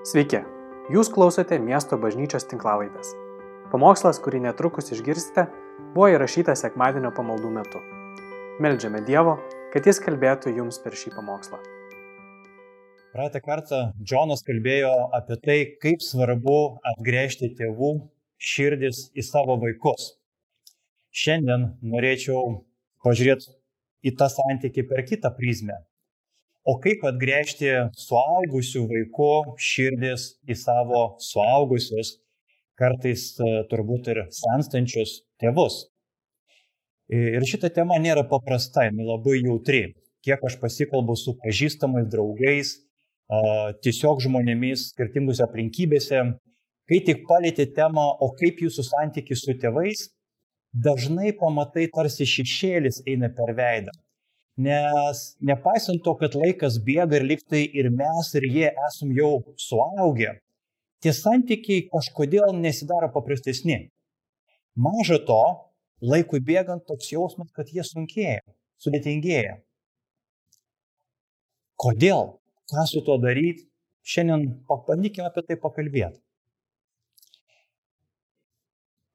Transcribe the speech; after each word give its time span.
Sveiki, 0.00 0.38
jūs 0.88 1.10
klausote 1.12 1.58
miesto 1.60 1.98
bažnyčios 2.00 2.46
tinklavaitės. 2.48 3.10
Pamokslas, 3.68 4.16
kurį 4.24 4.38
netrukus 4.46 4.86
išgirsite, 4.94 5.42
buvo 5.92 6.06
įrašytas 6.14 6.62
sekmadienio 6.64 7.10
pamaldų 7.12 7.50
metu. 7.52 7.82
Meldžiame 8.64 9.02
Dievo, 9.04 9.34
kad 9.74 9.84
Jis 9.84 10.00
kalbėtų 10.00 10.54
jums 10.56 10.80
per 10.80 10.96
šį 10.96 11.12
pamokslą. 11.18 11.60
Praeitą 13.12 13.44
kartą 13.44 13.82
Džonas 14.00 14.40
kalbėjo 14.46 14.94
apie 15.20 15.36
tai, 15.44 15.58
kaip 15.84 16.00
svarbu 16.00 16.56
atgręžti 16.94 17.52
tėvų 17.60 17.92
širdis 18.40 19.10
į 19.12 19.26
savo 19.28 19.60
vaikus. 19.60 20.14
Šiandien 21.12 21.74
norėčiau 21.84 22.62
pažiūrėti 23.04 23.52
į 24.08 24.16
tą 24.16 24.32
santykį 24.32 24.88
per 24.88 25.04
kitą 25.12 25.36
prizmę. 25.36 25.76
O 26.68 26.76
kaip 26.82 27.04
atgręžti 27.08 27.70
suaugusių 27.96 28.82
vaikų 28.90 29.30
širdis 29.56 30.26
į 30.44 30.56
savo 30.60 31.04
suaugusius, 31.24 32.18
kartais 32.80 33.32
e, 33.40 33.62
turbūt 33.70 34.10
ir 34.12 34.26
senstančius 34.34 35.22
tėvus. 35.40 35.86
Ir 37.10 37.42
šita 37.42 37.72
tema 37.74 37.96
nėra 37.98 38.22
paprasta, 38.28 38.84
jinai 38.86 39.08
labai 39.08 39.40
jautri. 39.40 39.96
Kiek 40.22 40.44
aš 40.46 40.60
pasikalbu 40.60 41.16
su 41.18 41.32
pažįstamais 41.42 42.06
draugais, 42.12 42.76
tiesiog 43.82 44.20
žmonėmis 44.22 44.90
skirtingose 44.92 45.42
aplinkybėse, 45.42 46.20
kai 46.90 47.00
tik 47.06 47.24
palėtė 47.26 47.66
temą, 47.74 48.06
o 48.22 48.30
kaip 48.38 48.62
jūsų 48.62 48.84
santykis 48.88 49.44
su 49.46 49.56
tėvais, 49.58 50.08
dažnai 50.86 51.32
pamatai 51.38 51.88
tarsi 51.94 52.26
šešėlis 52.26 53.02
eina 53.06 53.30
per 53.34 53.54
veidą. 53.58 53.94
Nes 54.60 55.18
nepaisant 55.40 56.02
to, 56.04 56.12
kad 56.20 56.34
laikas 56.36 56.76
bėga 56.84 57.20
ir 57.20 57.24
liktai 57.30 57.62
ir 57.80 57.88
mes, 57.94 58.32
ir 58.36 58.44
jie 58.44 58.68
esam 58.88 59.12
jau 59.16 59.32
suaugę, 59.56 60.34
tie 61.00 61.12
santykiai 61.16 61.86
kažkodėl 61.92 62.52
nesidaro 62.58 63.08
paprastesni. 63.14 63.86
Maža 64.76 65.20
to, 65.28 65.40
laikui 66.12 66.42
bėgant 66.44 66.84
toks 66.88 67.12
jausmas, 67.12 67.48
kad 67.56 67.72
jie 67.72 67.84
sunkėja, 67.86 68.42
sudėtingėja. 68.84 69.56
Kodėl? 71.80 72.36
Ką 72.70 72.84
su 72.86 73.00
tuo 73.06 73.16
daryti? 73.18 73.64
Šiandien 74.06 74.44
pabandykime 74.68 75.28
apie 75.28 75.42
tai 75.46 75.56
pakalbėti. 75.60 76.20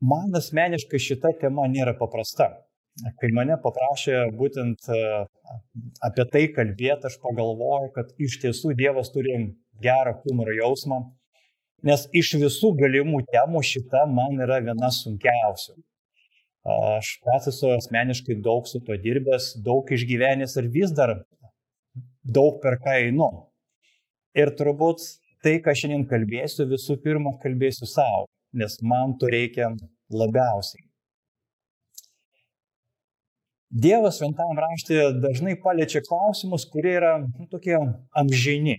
Man 0.06 0.34
asmeniškai 0.38 1.00
šita 1.02 1.32
tema 1.42 1.66
nėra 1.72 1.96
paprasta. 1.98 2.50
Kai 2.96 3.28
mane 3.36 3.58
paprašė 3.60 4.20
būtent 4.40 4.86
e, 4.88 5.00
apie 6.08 6.26
tai 6.32 6.44
kalbėti, 6.56 7.10
aš 7.10 7.18
pagalvoju, 7.24 7.90
kad 7.96 8.14
iš 8.28 8.38
tiesų 8.44 8.72
Dievas 8.80 9.12
turi 9.12 9.36
gerą 9.84 10.14
humoro 10.22 10.56
jausmą, 10.56 11.02
nes 11.84 12.06
iš 12.16 12.32
visų 12.40 12.72
galimų 12.80 13.26
temų 13.34 13.66
šita 13.68 14.06
man 14.08 14.40
yra 14.46 14.62
viena 14.64 14.94
sunkiausių. 14.96 15.76
Aš 16.66 17.12
pats 17.28 17.52
esu 17.52 17.74
asmeniškai 17.76 18.40
daug 18.48 18.66
su 18.66 18.80
to 18.88 18.96
dirbęs, 19.04 19.52
daug 19.68 19.92
išgyvenęs 19.92 20.56
ir 20.62 20.72
vis 20.78 20.96
dar 20.96 21.18
daug 22.24 22.62
per 22.64 22.80
ką 22.82 22.96
einu. 23.04 23.30
Ir 24.40 24.56
turbūt 24.56 25.04
tai, 25.44 25.60
ką 25.62 25.76
šiandien 25.78 26.08
kalbėsiu, 26.10 26.66
visų 26.72 26.98
pirma 27.04 27.36
kalbėsiu 27.44 27.92
savo, 27.92 28.26
nes 28.56 28.80
man 28.82 29.14
to 29.20 29.30
reikia 29.36 29.70
labiausiai. 30.10 30.85
Dievas 33.76 34.22
šventam 34.22 34.56
raštė 34.56 35.00
dažnai 35.20 35.58
paliečia 35.60 36.00
klausimus, 36.06 36.64
kurie 36.72 36.94
yra 36.96 37.16
nu, 37.20 37.44
tokie 37.52 37.76
amžini. 38.16 38.78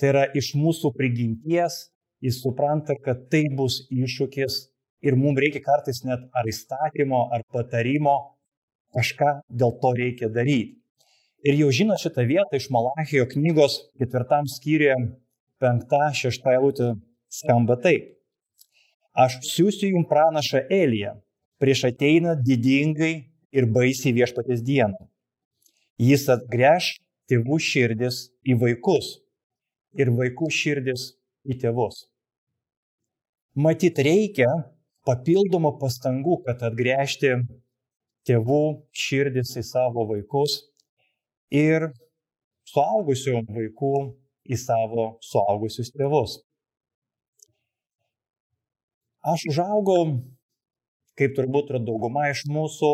Tai 0.00 0.08
yra 0.08 0.22
iš 0.32 0.54
mūsų 0.56 0.94
prigimties, 0.96 1.90
jis 2.24 2.38
supranta, 2.40 2.94
kad 2.96 3.26
tai 3.28 3.42
bus 3.52 3.82
iššūkis 3.92 4.54
ir 5.04 5.18
mums 5.20 5.42
reikia 5.44 5.60
kartais 5.66 6.00
net 6.08 6.22
ar 6.32 6.48
įstatymo, 6.48 7.26
ar 7.36 7.44
patarimo, 7.52 8.14
kažką 8.96 9.32
dėl 9.60 9.74
to 9.82 9.90
reikia 9.98 10.30
daryti. 10.32 10.78
Ir 11.44 11.58
jau 11.58 11.68
žino 11.74 11.98
šitą 12.00 12.24
vietą 12.24 12.56
iš 12.56 12.70
Malachijo 12.72 13.26
knygos 13.28 13.76
ketvirtam 14.00 14.48
skyriuje, 14.48 14.96
penkta, 15.60 16.06
šešta 16.16 16.54
eilutė 16.54 16.94
skamba 17.28 17.76
taip. 17.82 18.08
Aš 19.12 19.36
siūsiu 19.50 19.90
jums 19.90 20.08
pranašą 20.08 20.64
Eliją, 20.72 21.12
prieš 21.60 21.84
ateina 21.90 22.32
didingai 22.38 23.31
ir 23.52 23.68
baisiai 23.68 24.14
viešpatės 24.16 24.62
dieną. 24.64 25.08
Jis 26.00 26.26
atgręš 26.32 26.94
tėvų 27.30 27.58
širdis 27.62 28.24
į 28.48 28.56
vaikus 28.60 29.18
ir 29.98 30.10
vaikų 30.16 30.48
širdis 30.50 31.12
į 31.44 31.58
tėvus. 31.62 32.06
Matyt, 33.52 33.98
reikia 34.00 34.48
papildomų 35.06 35.74
pastangų, 35.80 36.38
kad 36.46 36.62
atgręžti 36.64 37.34
tėvų 38.28 38.62
širdis 38.96 39.56
į 39.60 39.64
savo 39.66 40.06
vaikus 40.08 40.62
ir 41.52 41.90
suaugusių 42.72 43.42
vaikų 43.50 43.92
į 44.48 44.58
savo 44.58 45.06
suaugusius 45.22 45.92
tėvus. 45.92 46.38
Aš 49.22 49.44
užaugau, 49.52 50.16
kaip 51.18 51.36
turbūt 51.36 51.68
yra 51.70 51.82
dauguma 51.82 52.30
iš 52.32 52.46
mūsų, 52.50 52.92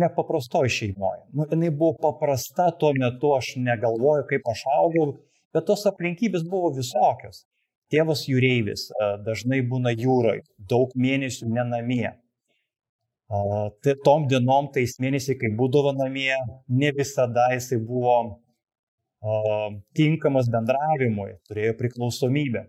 nepaprastoj 0.00 0.70
šeimoje. 0.72 1.22
Nu, 1.36 1.46
jinai 1.50 1.70
buvo 1.70 1.94
paprasta 2.00 2.70
tuo 2.80 2.92
metu, 2.96 3.34
aš 3.36 3.54
negalvoju, 3.60 4.24
kaip 4.30 4.48
aš 4.52 4.64
augau, 4.78 5.06
bet 5.52 5.68
tos 5.68 5.84
aplinkybės 5.90 6.44
buvo 6.48 6.72
visokios. 6.76 7.44
Tėvas 7.92 8.24
jūreivis 8.24 8.86
dažnai 9.26 9.60
būna 9.68 9.92
jūroje, 9.92 10.46
daug 10.70 10.94
mėnesių 10.96 11.50
nenamie. 11.52 12.14
Tai 13.28 13.94
tom 14.04 14.24
dienom, 14.28 14.70
tais 14.72 14.98
mėnesiai, 15.00 15.36
kai 15.40 15.50
būdavo 15.56 15.92
namie, 15.96 16.32
ne 16.68 16.92
visada 16.96 17.50
jisai 17.52 17.78
buvo 17.80 18.16
tinkamas 19.96 20.48
bendravimui, 20.52 21.36
turėjo 21.48 21.76
priklausomybę. 21.78 22.64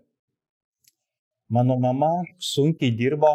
Mano 1.54 1.76
mama 1.78 2.10
sunkiai 2.42 2.96
dirbo, 2.98 3.30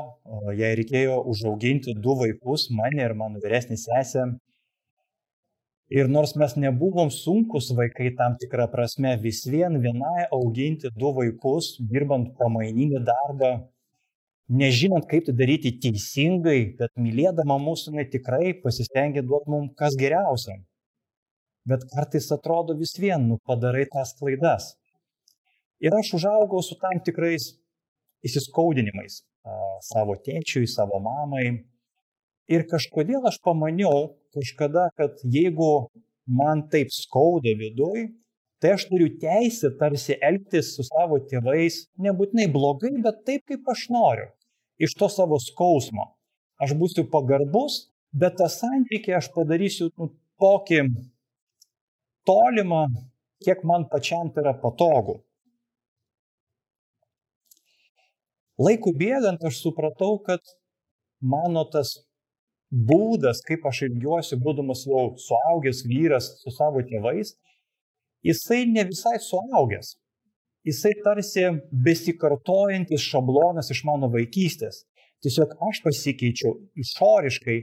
jai 0.59 0.73
reikėjo 0.79 1.21
užauginti 1.31 1.93
du 2.05 2.17
vaikus, 2.19 2.65
mane 2.79 3.05
ir 3.05 3.13
mano 3.15 3.39
vyresnį 3.45 3.77
sesę. 3.79 4.25
Ir 5.95 6.11
nors 6.11 6.33
mes 6.41 6.57
nebuvom 6.59 7.13
sunkus 7.15 7.69
vaikai 7.79 8.09
tam 8.19 8.35
tikrą 8.41 8.67
prasme, 8.73 9.13
vis 9.23 9.45
vien 9.53 9.79
vienai 9.85 10.25
auginti 10.39 10.91
du 11.03 11.13
vaikus, 11.19 11.69
dirbant 11.93 12.33
pamaininį 12.41 13.05
darbą, 13.11 13.53
nežinant, 14.63 15.07
kaip 15.13 15.29
tai 15.29 15.37
daryti 15.43 15.77
teisingai, 15.87 16.59
bet 16.81 16.91
mylėdama 16.99 17.61
mūsų, 17.69 17.95
jinai 17.95 18.09
tikrai 18.17 18.51
pasistengė 18.65 19.23
duoti 19.31 19.55
mums 19.55 19.79
kas 19.79 19.95
geriausia. 20.03 20.59
Bet 21.71 21.87
kartais 21.95 22.27
atrodo 22.35 22.75
vis 22.83 22.99
vien, 22.99 23.31
nu 23.31 23.39
padarai 23.47 23.87
tas 23.95 24.17
klaidas. 24.19 24.73
Ir 25.79 25.95
aš 25.95 26.17
užaugau 26.19 26.67
su 26.67 26.75
tam 26.83 26.99
tikrais 27.07 27.53
įsiskaudinimais 28.27 29.23
savo 29.85 30.17
tėčiui, 30.25 30.67
savo 30.69 31.01
mamai. 31.03 31.65
Ir 32.49 32.65
kažkodėl 32.69 33.27
aš 33.29 33.41
pamaniau 33.45 34.15
kažkada, 34.35 34.89
kad 34.97 35.21
jeigu 35.25 35.89
man 36.29 36.67
taip 36.73 36.93
skauda 36.93 37.53
viduj, 37.61 38.09
tai 38.61 38.75
aš 38.77 38.89
turiu 38.91 39.11
teisę 39.21 39.71
tarsi 39.81 40.17
elgtis 40.25 40.75
su 40.77 40.85
savo 40.87 41.21
tėvais 41.31 41.85
nebūtinai 42.01 42.49
blogai, 42.53 42.95
bet 43.05 43.23
taip, 43.29 43.45
kaip 43.49 43.69
aš 43.71 43.87
noriu. 43.95 44.31
Iš 44.79 44.95
to 44.99 45.09
savo 45.13 45.39
skausmo. 45.43 46.15
Aš 46.59 46.75
būsiu 46.79 47.05
pagarbus, 47.11 47.89
bet 48.13 48.39
tą 48.41 48.49
santykį 48.51 49.15
aš 49.19 49.31
padarysiu 49.35 49.91
nu, 49.99 50.11
tokį 50.43 50.83
tolimą, 52.27 52.87
kiek 53.45 53.63
man 53.65 53.87
pačiam 53.93 54.33
tai 54.35 54.45
yra 54.45 54.55
patogu. 54.59 55.21
Laikų 58.59 58.91
bėgant 58.99 59.45
aš 59.47 59.61
supratau, 59.63 60.17
kad 60.27 60.43
mano 61.23 61.63
tas 61.71 61.95
būdas, 62.71 63.41
kaip 63.47 63.67
aš 63.71 63.85
ilgiuosi, 63.87 64.39
būdamas 64.43 64.83
jau 64.87 65.13
suaugęs 65.23 65.85
vyras 65.87 66.33
su 66.43 66.51
savo 66.51 66.83
tėvais, 66.89 67.37
jisai 68.27 68.65
ne 68.67 68.85
visai 68.91 69.17
suaugęs. 69.23 69.95
Jisai 70.67 70.93
tarsi 71.05 71.47
besikartojantis 71.87 73.05
šablonas 73.07 73.71
iš 73.73 73.85
mano 73.89 74.11
vaikystės. 74.13 74.83
Tiesiog 75.23 75.55
aš 75.69 75.81
pasikeičiau 75.87 76.59
išoriškai, 76.83 77.57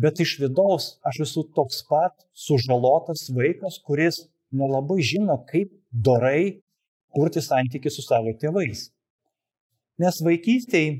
bet 0.00 0.20
iš 0.24 0.38
vidaus 0.40 0.96
aš 1.08 1.22
esu 1.26 1.44
toks 1.56 1.84
pat 1.88 2.16
sužalotas 2.32 3.28
vaikas, 3.36 3.78
kuris 3.84 4.24
nelabai 4.52 5.00
žino, 5.04 5.38
kaip 5.48 5.70
dorai 5.92 6.64
kurti 7.12 7.44
santykių 7.44 7.92
su 7.92 8.04
savo 8.04 8.32
tėvais. 8.40 8.88
Nes 10.02 10.18
vaikystėje 10.26 10.92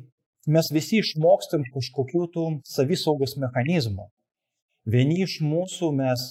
mes 0.55 0.69
visi 0.75 1.01
išmokstam 1.01 1.65
kažkokių 1.75 2.27
tų 2.35 2.45
savisaugos 2.69 3.35
mechanizmų. 3.41 4.07
Vieni 4.95 5.23
iš 5.25 5.39
mūsų 5.47 5.91
mes 5.97 6.25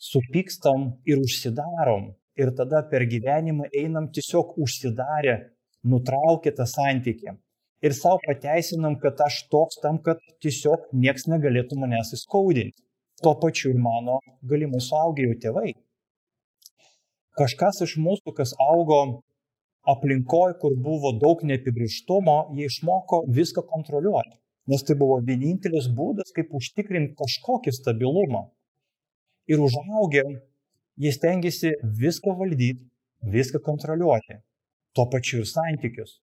supykstam 0.00 0.86
ir 1.08 1.20
užsidarom 1.20 2.10
ir 2.40 2.52
tada 2.56 2.82
per 2.90 3.04
gyvenimą 3.12 3.68
einam 3.82 4.08
tiesiog 4.16 4.54
užsidarę, 4.64 5.36
nutraukę 5.84 6.52
tą 6.56 6.66
santykį. 6.68 7.36
Ir 7.84 7.96
savo 7.96 8.20
pateisinam, 8.26 8.98
kad 9.00 9.20
aš 9.24 9.42
toks 9.52 9.80
tam, 9.84 9.98
kad 10.04 10.20
tiesiog 10.44 10.90
nieks 10.92 11.26
negalėtų 11.32 11.78
manęs 11.80 12.12
įskaudinti. 12.16 12.76
Tuo 13.24 13.34
pačiu 13.40 13.72
ir 13.72 13.80
mano 13.80 14.18
galimai 14.52 14.80
suaugę 14.84 15.26
jau 15.26 15.36
tėvai. 15.44 15.72
Kažkas 17.40 17.80
iš 17.86 17.96
mūsų, 18.00 18.34
kas 18.36 18.52
augo 18.60 19.00
aplinkoje, 19.88 20.58
kur 20.60 20.76
buvo 20.76 21.12
daug 21.22 21.42
neapibrištumo, 21.46 22.36
jie 22.56 22.68
išmoko 22.68 23.24
viską 23.38 23.64
kontroliuoti. 23.72 24.36
Nes 24.70 24.84
tai 24.86 24.96
buvo 25.00 25.18
vienintelis 25.24 25.88
būdas, 25.96 26.30
kaip 26.36 26.52
užtikrinti 26.54 27.16
kažkokį 27.18 27.72
stabilumą. 27.74 28.44
Ir 29.50 29.62
užaugę, 29.64 30.22
jie 31.00 31.12
stengiasi 31.16 31.72
viską 32.02 32.36
valdyti, 32.38 32.84
viską 33.32 33.62
kontroliuoti. 33.64 34.38
Tuo 34.94 35.06
pačiu 35.10 35.40
ir 35.40 35.48
santykius. 35.48 36.20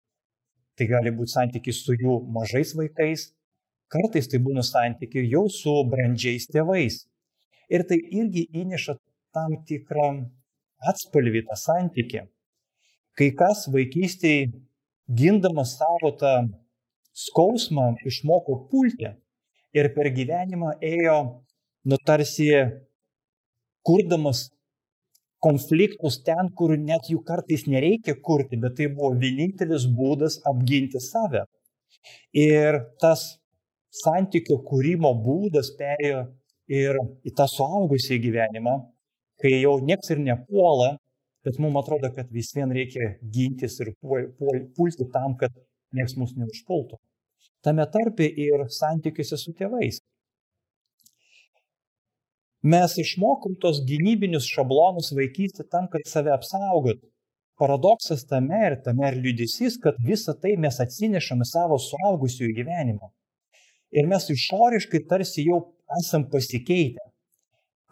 Tai 0.76 0.86
gali 0.90 1.10
būti 1.16 1.32
santykiai 1.32 1.74
su 1.74 1.96
jų 1.96 2.20
mažais 2.36 2.74
vaikais, 2.76 3.30
kartais 3.92 4.28
tai 4.28 4.42
būna 4.44 4.62
santykiai 4.66 5.30
jau 5.32 5.46
su 5.48 5.72
brandžiais 5.90 6.48
tėvais. 6.52 7.06
Ir 7.72 7.86
tai 7.88 7.98
irgi 8.20 8.44
įneša 8.62 8.98
tam 9.34 9.56
tikrą 9.66 10.10
atspalvį 10.92 11.46
tą 11.48 11.56
santykį. 11.58 12.26
Kai 13.16 13.30
kas 13.32 13.64
vaikystėje, 13.72 14.50
gindamas 15.08 15.76
savo 15.78 16.12
tą 16.20 16.34
skausmą, 17.16 17.94
išmoko 18.04 18.66
pulti 18.70 19.08
ir 19.76 19.88
per 19.94 20.10
gyvenimą 20.12 20.74
ėjo, 20.84 21.16
nu 21.88 21.98
tarsi, 22.04 22.50
kurdamas 23.86 24.50
konfliktus 25.46 26.18
ten, 26.26 26.50
kur 26.58 26.74
net 26.76 27.08
jų 27.12 27.22
kartais 27.24 27.66
nereikia 27.70 28.16
kurti, 28.28 28.58
bet 28.60 28.76
tai 28.78 28.90
buvo 28.92 29.14
vienintelis 29.20 29.86
būdas 29.96 30.40
apginti 30.50 31.00
save. 31.00 31.44
Ir 32.36 32.80
tas 33.00 33.36
santykio 34.02 34.58
kūrimo 34.66 35.12
būdas 35.24 35.72
perėjo 35.78 36.26
ir 36.68 36.98
į 37.24 37.32
tą 37.38 37.46
suaugusią 37.50 38.18
gyvenimą, 38.22 38.76
kai 39.40 39.54
jau 39.60 39.76
nieks 39.80 40.10
ir 40.12 40.22
nepuola, 40.24 40.96
bet 41.46 41.60
mums 41.62 41.78
atrodo, 41.78 42.10
kad 42.14 42.30
vis 42.34 42.50
vien 42.56 42.72
reikia 42.74 43.12
gintis 43.34 43.78
ir 43.84 43.92
pulti 44.02 45.06
tam, 45.14 45.36
kad 45.38 45.54
niekas 45.94 46.16
mus 46.18 46.34
neužpultų. 46.34 46.98
Tame 47.62 47.86
tarpe 47.94 48.26
ir 48.26 48.66
santykiuose 48.74 49.38
su 49.38 49.54
tėvais. 49.58 50.00
Mes 52.66 52.96
išmokom 52.98 53.54
tos 53.62 53.78
gynybinius 53.86 54.48
šablonus 54.50 55.12
vaikystį 55.14 55.68
tam, 55.70 55.86
kad 55.92 56.02
save 56.10 56.32
apsaugot. 56.34 56.98
Paradoksas 57.60 58.26
tame 58.28 58.58
ir 58.66 58.74
tame 58.84 59.06
ir 59.12 59.20
liudesys, 59.22 59.78
kad 59.80 59.96
visą 60.08 60.34
tai 60.42 60.56
mes 60.60 60.80
atsinešame 60.82 61.46
savo 61.46 61.78
suaugusiųjų 61.80 62.56
gyvenimo. 62.58 63.12
Ir 63.94 64.10
mes 64.10 64.26
išoriškai 64.34 65.04
tarsi 65.08 65.46
jau 65.46 65.60
esam 66.00 66.26
pasikeitę. 66.32 67.06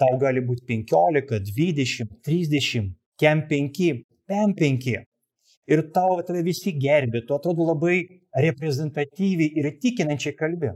Tau 0.03 0.19
gali 0.19 0.43
būti 0.43 0.67
15, 0.67 1.39
20, 1.55 2.19
30, 2.27 2.91
kem 3.21 3.45
penki, 3.49 4.05
pem 4.29 4.55
penki. 4.57 4.99
Ir 5.67 5.81
tau 5.97 6.19
tave 6.27 6.43
visi 6.45 6.75
gerbė, 6.77 7.25
tu 7.27 7.37
atrodo 7.37 7.65
labai 7.71 8.03
reprezentatyviai 8.47 9.55
ir 9.61 9.71
tikinančiai 9.81 10.37
kalbi. 10.37 10.75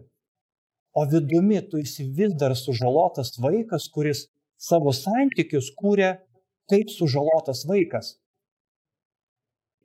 O 0.97 1.05
vidumi 1.11 1.61
tu 1.69 1.79
esi 1.79 2.07
vis 2.17 2.33
dar 2.41 2.55
sužalotas 2.57 3.35
vaikas, 3.43 3.89
kuris 3.93 4.25
savo 4.57 4.95
santykius 4.97 5.69
kūrė 5.79 6.15
kaip 6.71 6.89
sužalotas 6.91 7.65
vaikas. 7.69 8.17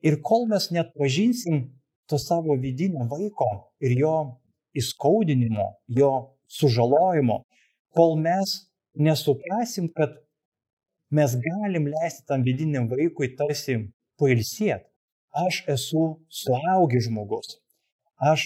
Ir 0.03 0.19
kol 0.21 0.47
mes 0.51 0.69
net 0.71 0.91
pažinsim 0.99 1.67
to 2.07 2.19
savo 2.19 2.55
vidinio 2.59 3.05
vaiko 3.11 3.49
ir 3.83 3.95
jo 3.99 4.15
įskaudinimo, 4.75 5.67
jo 5.87 6.11
sužalojimo, 6.47 7.43
kol 7.95 8.17
mes 8.19 8.55
nesuprasim, 8.95 9.87
kad 9.95 10.17
mes 11.17 11.35
galim 11.47 11.87
leisti 11.93 12.25
tam 12.27 12.43
vidiniam 12.47 12.89
vaikui 12.89 13.33
tarsi 13.39 13.77
pailsėti. 14.19 14.85
Aš 15.45 15.63
esu 15.75 16.03
suaugęs 16.41 17.07
žmogus. 17.07 17.57
Aš 18.31 18.45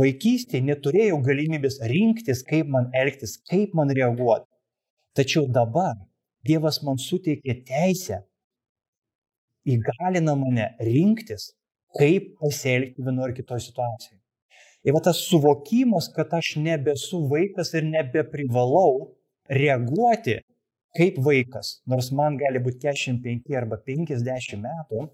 vaikystėje 0.00 0.64
neturėjau 0.64 1.18
galimybės 1.26 1.76
rinktis, 1.92 2.40
kaip 2.48 2.70
man 2.72 2.88
elgtis, 2.96 3.36
kaip 3.50 3.74
man 3.76 3.92
reaguoti. 3.92 4.48
Tačiau 5.16 5.44
dabar 5.58 5.98
Dievas 6.42 6.80
man 6.82 6.96
suteikė 6.98 7.60
teisę, 7.68 8.16
įgalina 9.62 10.34
mane 10.34 10.72
rinktis, 10.82 11.52
kaip 11.98 12.32
pasielgti 12.40 13.04
vienoje 13.04 13.28
ar 13.28 13.34
kitoje 13.36 13.66
situacijoje. 13.68 14.18
Ir 14.82 14.96
tas 15.06 15.20
suvokimas, 15.28 16.08
kad 16.16 16.32
aš 16.34 16.56
nebesu 16.58 17.20
vaikas 17.30 17.70
ir 17.78 17.86
nebeprivalau 17.86 19.12
reaguoti 19.46 20.40
kaip 20.96 21.18
vaikas, 21.24 21.80
nors 21.88 22.10
man 22.12 22.36
gali 22.40 22.60
būti 22.62 22.82
45 22.84 23.56
arba 23.56 23.78
50 23.86 24.58
metų, 24.60 25.06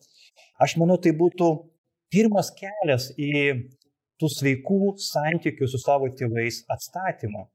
aš 0.64 0.76
manau, 0.80 0.98
tai 0.98 1.12
būtų 1.16 1.50
pirmas 2.12 2.50
kelias 2.56 3.10
į 3.14 3.32
tų 4.18 4.30
sveikų 4.34 4.94
santykių 5.02 5.68
su 5.70 5.80
savo 5.82 6.10
tėvais 6.18 6.64
atstatymą. 6.74 7.46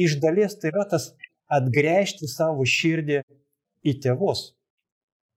Iš 0.00 0.18
dalies 0.22 0.56
tai 0.58 0.72
yra 0.72 0.86
tas 0.90 1.10
atgręžti 1.50 2.28
savo 2.30 2.66
širdį 2.66 3.20
į 3.86 3.96
tėvus. 4.02 4.50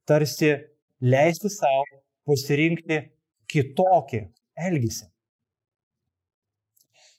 Tarsi 0.10 0.56
leisti 1.04 1.52
savo 1.54 1.86
pasirinkti 2.28 3.00
kitokį 3.52 4.22
elgesį. 4.68 5.10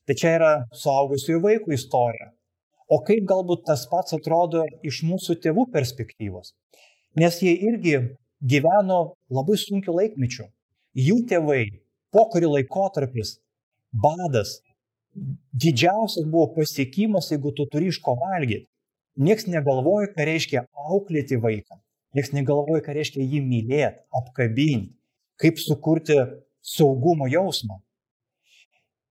Tai 0.05 0.15
čia 0.21 0.35
yra 0.37 0.53
suaugusiųjų 0.77 1.41
vaikų 1.45 1.77
istorija. 1.77 2.33
O 2.93 3.01
kaip 3.05 3.25
galbūt 3.29 3.65
tas 3.69 3.87
pats 3.89 4.13
atrodo 4.17 4.65
iš 4.85 5.01
mūsų 5.09 5.39
tėvų 5.45 5.69
perspektyvos? 5.73 6.53
Nes 7.17 7.41
jie 7.41 7.55
irgi 7.69 7.97
gyveno 8.45 9.15
labai 9.33 9.57
sunkiu 9.61 9.95
laikmečiu. 9.97 10.51
Jų 10.95 11.23
tėvai, 11.31 11.81
pokario 12.15 12.53
laikotarpis, 12.53 13.39
badas, 13.91 14.59
didžiausias 15.15 16.27
buvo 16.29 16.51
pasiekimas, 16.59 17.31
jeigu 17.33 17.55
tu 17.57 17.67
turi 17.71 17.91
iš 17.91 18.01
ko 18.05 18.17
valgyti. 18.21 18.69
Niekas 19.15 19.47
negalvoja, 19.47 20.11
ką 20.11 20.27
reiškia 20.27 20.65
auklėti 20.91 21.39
vaiką. 21.41 21.79
Niekas 22.15 22.35
negalvoja, 22.35 22.83
ką 22.83 22.95
reiškia 22.99 23.23
jį 23.23 23.41
mylėti, 23.47 24.03
apkabinti, 24.15 24.95
kaip 25.39 25.61
sukurti 25.63 26.19
saugumo 26.63 27.29
jausmą. 27.31 27.79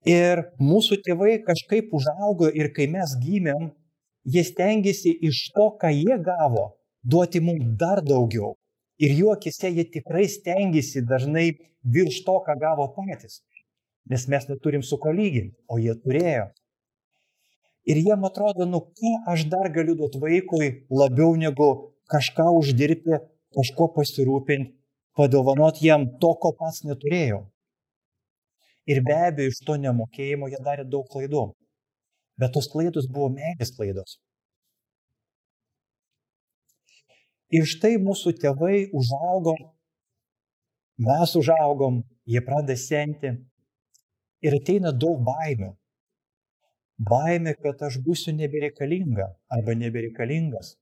Ir 0.04 0.42
mūsų 0.60 1.00
tėvai 1.06 1.38
kažkaip 1.48 1.94
užaugo 1.96 2.50
ir 2.52 2.74
kai 2.76 2.90
mes 2.92 3.14
gimėm, 3.24 3.70
jie 4.28 4.44
stengiasi 4.44 5.14
iš 5.30 5.46
to, 5.56 5.70
ką 5.80 5.92
jie 5.96 6.18
gavo, 6.20 6.74
duoti 7.04 7.40
mums 7.40 7.64
dar 7.80 8.04
daugiau. 8.04 8.58
Ir 9.00 9.16
jų 9.16 9.32
akise 9.34 9.72
jie 9.72 9.86
tikrai 9.88 10.26
stengiasi 10.28 11.06
dažnai 11.08 11.54
virš 11.84 12.20
to, 12.28 12.36
ką 12.44 12.58
gavo 12.60 12.90
patys. 12.96 13.42
Nes 14.12 14.28
mes 14.28 14.48
neturim 14.50 14.84
su 14.84 15.00
ko 15.00 15.12
lyginti, 15.16 15.56
o 15.72 15.80
jie 15.80 15.96
turėjo. 15.96 16.52
Ir 17.88 18.00
jiem 18.04 18.28
atrodo, 18.28 18.68
nu 18.68 18.84
ką 18.84 19.14
aš 19.32 19.48
dar 19.52 19.72
galiu 19.72 19.96
duoti 19.96 20.20
vaikui 20.20 20.70
labiau 20.92 21.36
negu 21.40 21.70
kažką 22.12 22.50
uždirbti, 22.60 23.24
kažko 23.56 23.88
pasirūpinti, 23.96 24.76
padovanoti 25.16 25.88
jam 25.88 26.08
to, 26.20 26.36
ko 26.36 26.52
pats 26.60 26.84
neturėjau. 26.84 27.46
Ir 28.86 29.00
be 29.06 29.16
abejo, 29.16 29.52
iš 29.52 29.62
to 29.64 29.78
nemokėjimo 29.80 30.50
jie 30.52 30.60
darė 30.64 30.84
daug 30.84 31.08
klaidų. 31.12 31.46
Bet 32.40 32.52
tos 32.56 32.68
klaidos 32.72 33.08
buvo 33.08 33.30
meilės 33.32 33.72
klaidos. 33.78 34.18
Ir 37.54 37.68
štai 37.70 37.96
mūsų 38.02 38.34
tėvai 38.42 38.90
užaugo, 38.98 39.54
mes 41.08 41.36
užaugom, 41.38 42.02
jie 42.26 42.42
pradeda 42.44 42.76
senti 42.82 43.32
ir 44.44 44.58
ateina 44.58 44.92
daug 44.92 45.22
baimių. 45.24 45.72
Baimė, 47.04 47.54
kad 47.62 47.82
aš 47.88 48.00
būsiu 48.06 48.34
nebereikalinga 48.36 49.30
arba 49.54 49.76
nebereikalingas. 49.78 50.76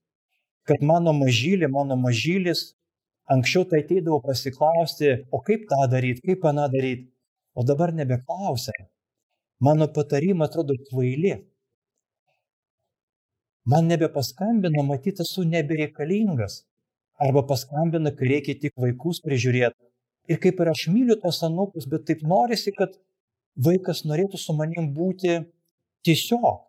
Kad 0.68 0.82
mano 0.86 1.14
mažylė, 1.18 1.68
mano 1.72 1.98
mažylis, 2.00 2.72
anksčiau 3.32 3.66
tai 3.68 3.84
ateidavo 3.84 4.22
pasiklausti, 4.24 5.14
o 5.32 5.42
kaip 5.44 5.68
tą 5.70 5.86
daryti, 5.92 6.24
kaip 6.26 6.46
aną 6.50 6.68
daryti 6.72 7.11
o 7.54 7.64
dabar 7.64 7.94
nebeklausia. 7.94 8.88
Mano 9.60 9.88
patarimai 9.88 10.48
atrodo 10.48 10.74
kvaili. 10.90 11.36
Man 13.66 13.88
nebepaskambina, 13.92 14.84
matyt, 14.84 15.22
esu 15.22 15.44
nebereikalingas. 15.46 16.64
Arba 17.22 17.44
paskambina, 17.46 18.10
kai 18.18 18.32
reikia 18.34 18.58
tik 18.58 18.74
vaikus 18.84 19.22
prižiūrėti. 19.26 19.78
Ir 20.32 20.40
kaip 20.42 20.62
ir 20.64 20.72
aš 20.72 20.88
myliu 20.94 21.18
tos 21.22 21.44
anukus, 21.46 21.86
bet 21.92 22.08
taip 22.10 22.24
norisi, 22.26 22.74
kad 22.74 22.96
vaikas 23.68 24.02
norėtų 24.10 24.40
su 24.42 24.56
manim 24.58 24.90
būti 24.96 25.42
tiesiog. 26.08 26.64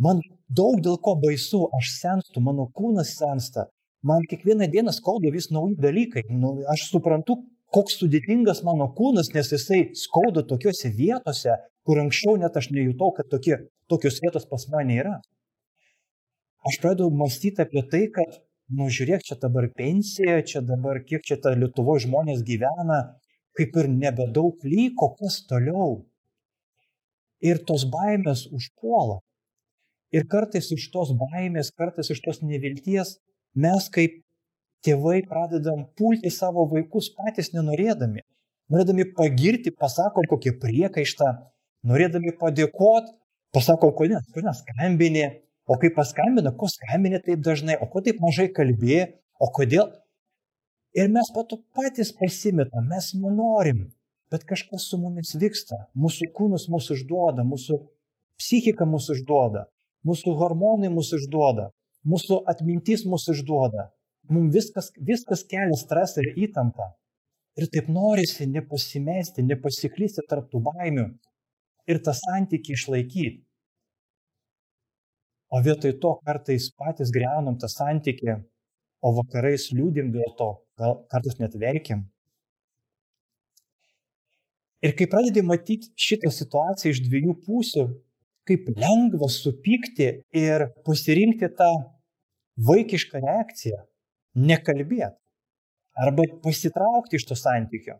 Man 0.00 0.22
daug 0.48 0.80
dėl 0.84 0.96
ko 1.04 1.16
baisu, 1.20 1.66
aš 1.76 1.92
senstu, 1.98 2.40
mano 2.40 2.68
kūnas 2.76 3.16
sensta, 3.18 3.66
man 4.06 4.24
kiekvieną 4.30 4.70
dieną 4.72 4.94
skauda 4.96 5.32
vis 5.34 5.50
nauji 5.52 5.76
dalykai. 5.76 6.24
Nu, 6.30 6.54
aš 6.72 6.86
suprantu, 6.92 7.40
koks 7.74 7.98
sudėtingas 8.00 8.62
mano 8.66 8.88
kūnas, 8.96 9.32
nes 9.34 9.52
jisai 9.54 9.80
skauda 9.98 10.42
tokiuose 10.46 10.90
vietose, 10.96 11.56
kur 11.86 12.00
anksčiau 12.02 12.36
net 12.40 12.56
aš 12.58 12.70
nejutau, 12.74 13.12
kad 13.16 13.30
tokie, 13.32 13.56
tokios 13.90 14.20
vietos 14.24 14.46
pas 14.50 14.66
mane 14.72 14.98
yra. 15.02 15.16
Aš 16.68 16.80
pradedu 16.82 17.08
mąstyti 17.22 17.62
apie 17.64 17.82
tai, 17.92 18.02
kad, 18.12 18.40
nu 18.76 18.90
žiūrėk, 18.92 19.24
čia 19.26 19.38
dabar 19.40 19.70
pensija, 19.76 20.40
čia 20.44 20.60
dabar 20.66 21.00
kiek 21.06 21.24
čia 21.26 21.38
ta 21.40 21.54
Lietuvo 21.56 21.96
žmonės 22.02 22.44
gyvena, 22.46 23.00
kaip 23.56 23.76
ir 23.80 23.88
nebedaug 23.90 24.60
liko, 24.68 25.14
kas 25.18 25.40
toliau. 25.48 26.04
Ir 27.40 27.62
tos 27.64 27.86
baimės 27.88 28.44
užpuola. 28.52 29.22
Ir 30.12 30.26
kartais 30.28 30.68
iš 30.74 30.88
tos 30.92 31.14
baimės, 31.16 31.70
kartais 31.72 32.10
iš 32.12 32.20
tos 32.24 32.42
nevilties 32.42 33.16
mes 33.54 33.86
kaip 33.94 34.20
tėvai 34.86 35.20
pradedam 35.28 35.84
pulti 35.98 36.30
savo 36.32 36.66
vaikus 36.70 37.10
patys 37.16 37.52
nenorėdami. 37.54 38.24
Norėdami 38.70 39.06
pagirti, 39.16 39.72
pasakom 39.74 40.28
kokį 40.30 40.54
priekaištą, 40.62 41.30
norėdami 41.90 42.36
padėkoti, 42.38 43.16
pasakom, 43.54 43.94
kodėl, 43.98 44.20
kodėl 44.34 44.54
skambinė, 44.54 45.24
o 45.66 45.78
kai 45.80 45.90
paskambina, 45.94 46.52
ko 46.54 46.68
skambinė 46.70 47.22
taip 47.24 47.42
dažnai, 47.46 47.78
o 47.82 47.88
ko 47.90 48.02
taip 48.06 48.22
mažai 48.22 48.46
kalbėjo, 48.54 49.08
o 49.42 49.50
kodėl. 49.56 49.90
Ir 50.94 51.10
mes 51.10 51.28
pato 51.34 51.58
patys 51.74 52.14
pasimetam, 52.18 52.86
mes 52.90 53.10
nenorim, 53.18 53.88
bet 54.30 54.46
kažkas 54.46 54.86
su 54.90 54.98
mumis 55.02 55.34
vyksta, 55.38 55.86
mūsų 55.98 56.30
kūnus 56.34 56.70
mūsų 56.70 56.98
išduoda, 56.98 57.46
mūsų 57.46 57.82
psichika 58.38 58.86
mūsų 58.86 59.18
išduoda 59.18 59.66
mūsų 60.06 60.34
hormonai 60.38 60.90
mūsų 60.92 61.20
išduoda, 61.20 61.70
mūsų 62.08 62.42
atmintis 62.50 63.04
mūsų 63.08 63.36
išduoda, 63.36 63.90
mums 64.32 64.54
viskas, 64.54 64.90
viskas 65.10 65.44
kelia 65.50 65.76
stresą 65.78 66.24
ir 66.24 66.38
įtampą. 66.46 66.92
Ir 67.58 67.66
taip 67.74 67.88
norisi 67.90 68.46
nepasimesti, 68.46 69.42
nepasiklysti 69.44 70.24
tarp 70.30 70.48
tų 70.52 70.62
baimių 70.68 71.06
ir 71.90 72.00
tą 72.06 72.14
santykį 72.16 72.76
išlaikyti. 72.76 73.40
O 75.50 75.58
vietoj 75.66 75.96
to 76.02 76.14
kartais 76.26 76.68
patys 76.78 77.10
greunam 77.10 77.56
tą 77.58 77.68
santykį, 77.70 78.36
o 79.02 79.10
vakarais 79.16 79.66
liūdim 79.74 80.12
dėl 80.14 80.34
to, 80.38 80.50
gal 80.78 81.00
kartais 81.10 81.40
net 81.42 81.56
verkim. 81.58 82.04
Ir 84.80 84.94
kai 84.96 85.10
pradedi 85.12 85.42
matyti 85.44 85.90
šitą 85.98 86.30
situaciją 86.32 86.94
iš 86.94 87.02
dviejų 87.08 87.34
pusių, 87.44 87.84
kaip 88.48 88.70
lengva 88.78 89.28
supykti 89.28 90.08
ir 90.38 90.70
pasirinkti 90.86 91.50
tą 91.58 91.68
vaikišką 92.70 93.20
reakciją, 93.26 93.82
nekalbėti. 94.48 95.16
Arba 96.00 96.24
pasitraukti 96.44 97.18
iš 97.18 97.26
to 97.28 97.36
santykio. 97.38 97.98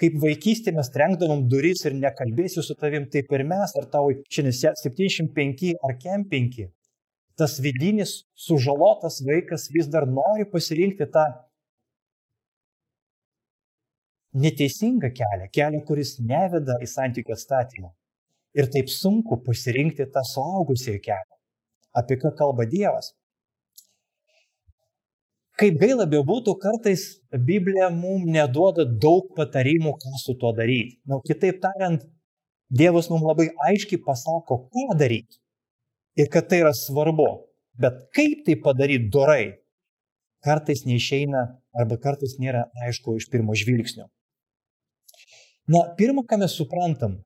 Kaip 0.00 0.16
vaikystėje 0.22 0.74
mes 0.76 0.88
trenkdavom 0.94 1.44
duris 1.52 1.84
ir 1.86 1.94
nekalbėsiu 1.98 2.64
su 2.64 2.74
tavim, 2.78 3.04
taip 3.12 3.30
ir 3.36 3.44
mes, 3.46 3.74
ar 3.78 3.86
tau 3.92 4.08
šiandien 4.32 4.56
75 4.80 5.74
ar 5.86 5.96
kem 6.00 6.24
5. 6.30 6.62
Tas 7.38 7.58
vidinis 7.64 8.22
sužalotas 8.46 9.20
vaikas 9.26 9.68
vis 9.74 9.88
dar 9.92 10.08
nori 10.08 10.48
pasirinkti 10.52 11.08
tą 11.12 11.26
neteisingą 14.32 15.12
kelią, 15.12 15.48
kelią, 15.52 15.82
kuris 15.88 16.16
neveda 16.20 16.78
į 16.82 16.88
santykių 16.88 17.36
atstatymą 17.36 17.92
ir 18.56 18.68
taip 18.72 18.90
sunku 18.92 19.38
pasirinkti 19.46 20.06
tą 20.12 20.22
suaugusiai 20.28 21.00
kelią, 21.04 21.36
apie 22.00 22.18
ką 22.20 22.32
kalba 22.38 22.66
Dievas. 22.68 23.12
Kaip 25.60 25.76
gaila 25.80 26.06
bebūtų, 26.08 26.54
kartais 26.62 27.02
Biblija 27.32 27.90
mums 27.92 28.30
neduoda 28.32 28.86
daug 28.86 29.28
patarimų, 29.36 29.92
ką 30.00 30.12
su 30.22 30.34
tuo 30.40 30.54
daryti. 30.56 30.96
Na, 31.04 31.18
nu, 31.18 31.24
kitaip 31.26 31.60
tariant, 31.60 32.06
Dievas 32.72 33.10
mums 33.12 33.26
labai 33.28 33.50
aiškiai 33.68 34.00
pasako, 34.00 34.62
ką 34.72 34.94
daryti. 34.96 35.36
Ir 36.16 36.30
kad 36.32 36.48
tai 36.48 36.62
yra 36.62 36.72
svarbu. 36.72 37.28
Bet 37.76 37.98
kaip 38.16 38.46
tai 38.46 38.56
padaryti 38.64 39.10
dorai, 39.12 39.44
kartais 40.44 40.86
neišeina 40.88 41.42
arba 41.76 41.98
kartais 42.00 42.38
nėra 42.40 42.66
aišku 42.86 43.16
iš 43.20 43.28
pirmo 43.32 43.56
žvilgsnio. 43.56 44.08
Na, 45.68 45.84
pirmą, 45.98 46.24
ką 46.28 46.40
mes 46.42 46.56
suprantam, 46.56 47.20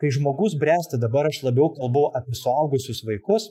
kai 0.00 0.12
žmogus 0.12 0.54
bręsta, 0.60 1.00
dabar 1.00 1.28
aš 1.28 1.42
labiau 1.44 1.72
kalbu 1.76 2.06
apie 2.16 2.36
suaugusius 2.36 3.02
vaikus, 3.08 3.48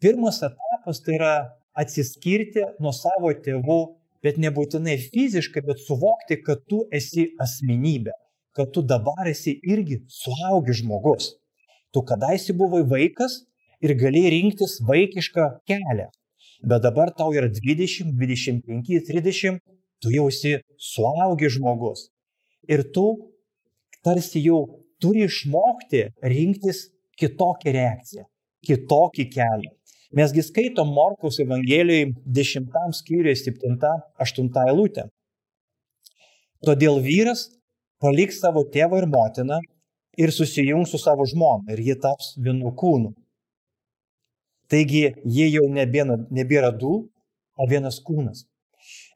pirmas 0.00 0.40
etapas 0.44 1.00
tai 1.04 1.16
yra 1.16 1.34
atsiskirti 1.78 2.64
nuo 2.82 2.92
savo 2.94 3.32
tėvų, 3.44 3.80
bet 4.24 4.38
nebūtinai 4.40 4.96
fiziškai, 5.00 5.62
bet 5.66 5.80
suvokti, 5.84 6.40
kad 6.44 6.64
tu 6.68 6.84
esi 6.92 7.30
asmenybė, 7.40 8.14
kad 8.56 8.72
tu 8.74 8.82
dabar 8.82 9.28
esi 9.30 9.56
irgi 9.64 10.02
suaugęs 10.10 10.82
žmogus. 10.82 11.34
Tu 11.94 12.02
kadaise 12.06 12.54
buvai 12.56 12.82
vaikas 12.86 13.40
ir 13.82 13.96
galėjai 13.98 14.34
rinktis 14.36 14.78
vaikišką 14.86 15.46
kelią, 15.70 16.10
bet 16.62 16.84
dabar 16.84 17.14
tau 17.16 17.32
yra 17.34 17.48
20, 17.48 18.12
25, 18.18 19.00
30, 19.08 19.60
tu 20.00 20.12
jau 20.14 20.28
esi 20.28 20.58
suaugęs 20.92 21.56
žmogus. 21.56 22.08
Ir 22.68 22.84
tu 22.94 23.06
tarsi 24.04 24.42
jau 24.44 24.60
turi 25.00 25.24
išmokti 25.26 26.06
rinktis 26.22 26.88
kitokią 27.20 27.72
reakciją, 27.76 28.24
kitokį 28.66 29.26
kelią. 29.34 29.72
Mesgi 30.10 30.42
skaitom 30.42 30.88
Morkaus 30.90 31.38
Evangelijoje 31.38 32.14
10 32.26 32.94
skyriuje 32.98 33.36
7-8 33.46 34.64
eilutę. 34.66 35.04
Todėl 36.66 36.98
vyras 37.04 37.46
paliks 38.02 38.40
savo 38.42 38.64
tėvą 38.74 39.04
ir 39.04 39.06
motiną 39.06 39.60
ir 40.18 40.32
susijungs 40.34 40.90
su 40.90 40.98
savo 40.98 41.26
žmona 41.30 41.76
ir 41.76 41.84
ji 41.86 41.96
taps 42.02 42.34
vienu 42.42 42.74
kūnu. 42.82 43.14
Taigi 44.70 45.04
jie 45.36 45.46
jau 45.50 45.68
nebėra, 45.70 46.18
nebėra 46.30 46.72
du, 46.74 46.92
o 47.54 47.68
vienas 47.70 48.02
kūnas. 48.02 48.44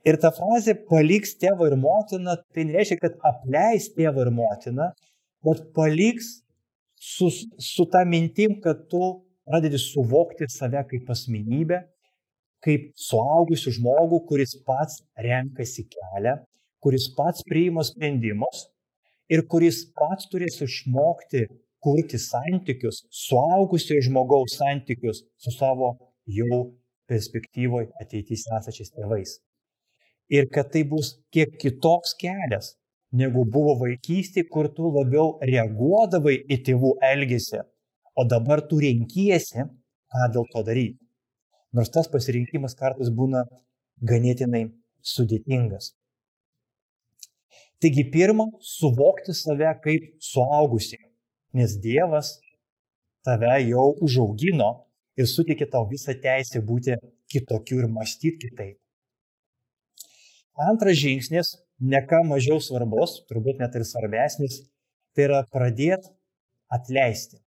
Ir 0.06 0.18
ta 0.22 0.30
frazė 0.36 0.76
paliks 0.88 1.34
tėvą 1.42 1.72
ir 1.72 1.76
motiną, 1.80 2.38
tai 2.54 2.68
nereiškia, 2.68 3.00
kad 3.02 3.18
apleis 3.30 3.90
tėvą 3.96 4.26
ir 4.26 4.32
motiną, 4.34 4.90
bet 5.46 5.62
paliks 5.74 6.36
su, 6.94 7.30
su 7.58 7.86
ta 7.90 8.04
mintim, 8.06 8.60
kad 8.62 8.86
tu 8.90 9.23
pradedi 9.48 9.78
suvokti 9.80 10.48
save 10.50 10.82
kaip 10.90 11.10
asmenybę, 11.14 11.80
kaip 12.64 12.92
suaugusių 12.96 13.74
žmogų, 13.78 14.22
kuris 14.28 14.56
pats 14.66 15.02
renkasi 15.20 15.84
kelią, 15.92 16.38
kuris 16.84 17.10
pats 17.16 17.44
priima 17.48 17.84
sprendimus 17.84 18.68
ir 19.32 19.44
kuris 19.48 19.84
pats 19.96 20.28
turės 20.32 20.60
išmokti 20.64 21.44
kurti 21.84 22.18
santykius, 22.20 23.02
suaugusio 23.12 24.00
žmogaus 24.06 24.56
santykius 24.60 25.24
su 25.36 25.52
savo 25.52 25.90
jau 26.38 26.60
perspektyvoje 27.10 27.90
ateityje 28.00 28.56
esančiais 28.58 28.94
tėvais. 28.94 29.36
Ir 30.32 30.48
kad 30.54 30.70
tai 30.72 30.86
bus 30.88 31.18
kiek 31.34 31.58
kitoks 31.60 32.14
kelias, 32.20 32.72
negu 33.12 33.44
buvo 33.44 33.76
vaikystėje, 33.82 34.48
kur 34.48 34.70
tu 34.72 34.88
labiau 34.94 35.34
reaguodavai 35.44 36.38
į 36.48 36.62
tėvų 36.68 36.94
elgesį, 37.12 37.60
o 38.14 38.24
dabar 38.24 38.62
tu 38.68 38.78
renkiesi, 38.82 39.66
ką 40.10 40.30
dėl 40.34 40.46
to 40.52 40.62
daryti. 40.66 41.00
Nors 41.74 41.90
tas 41.90 42.08
pasirinkimas 42.10 42.76
kartais 42.78 43.10
būna 43.10 43.44
ganėtinai 44.10 44.68
sudėtingas. 45.02 45.92
Taigi 47.82 48.04
pirmą, 48.14 48.46
suvokti 48.62 49.34
save 49.36 49.72
kaip 49.84 50.06
suaugusi, 50.22 50.96
nes 51.52 51.74
Dievas 51.82 52.38
tave 53.26 53.58
jau 53.66 53.90
užaugino 54.06 54.70
ir 55.18 55.28
suteikė 55.28 55.68
tau 55.72 55.84
visą 55.90 56.14
teisę 56.22 56.62
būti 56.64 56.96
kitokiu 57.32 57.82
ir 57.82 57.90
mąstyti 57.90 58.46
kitaip. 58.46 58.78
Antras 60.70 60.96
žingsnis 61.00 61.56
ne 61.80 62.00
ką 62.06 62.22
mažiau 62.30 62.60
svarbus, 62.62 63.18
turbūt 63.28 63.58
net 63.60 63.74
ir 63.74 63.84
svarbesnis, 63.88 64.60
tai 65.14 65.26
yra 65.26 65.40
pradėti 65.50 66.12
atleisti. 66.70 67.43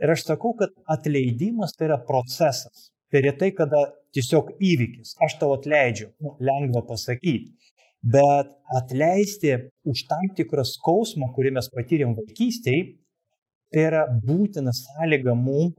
Ir 0.00 0.12
aš 0.14 0.24
sakau, 0.26 0.54
kad 0.56 0.72
atleidimas 0.88 1.76
tai 1.76 1.90
yra 1.90 1.98
procesas. 2.08 2.88
Tai 3.10 3.20
retai, 3.24 3.50
kada 3.56 3.80
tiesiog 4.14 4.54
įvykis, 4.62 5.16
aš 5.24 5.36
tau 5.40 5.52
atleidžiu, 5.56 6.12
nu, 6.22 6.36
lengva 6.46 6.82
pasakyti. 6.86 7.50
Bet 8.00 8.48
atleisti 8.78 9.52
už 9.84 10.04
tam 10.08 10.30
tikrą 10.38 10.64
skausmą, 10.64 11.28
kurį 11.34 11.52
mes 11.58 11.68
patyrėm 11.74 12.14
vaikystėje, 12.16 12.94
tai 13.74 13.86
yra 13.90 14.06
būtina 14.08 14.72
sąlyga 14.74 15.34
mums 15.36 15.76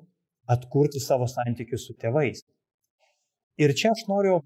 atkurti 0.51 0.99
savo 1.01 1.27
santykius 1.31 1.87
su 1.87 1.95
tėvais. 1.97 2.43
Ir 3.61 3.73
čia 3.79 3.91
aš 3.95 4.05
noriu 4.11 4.41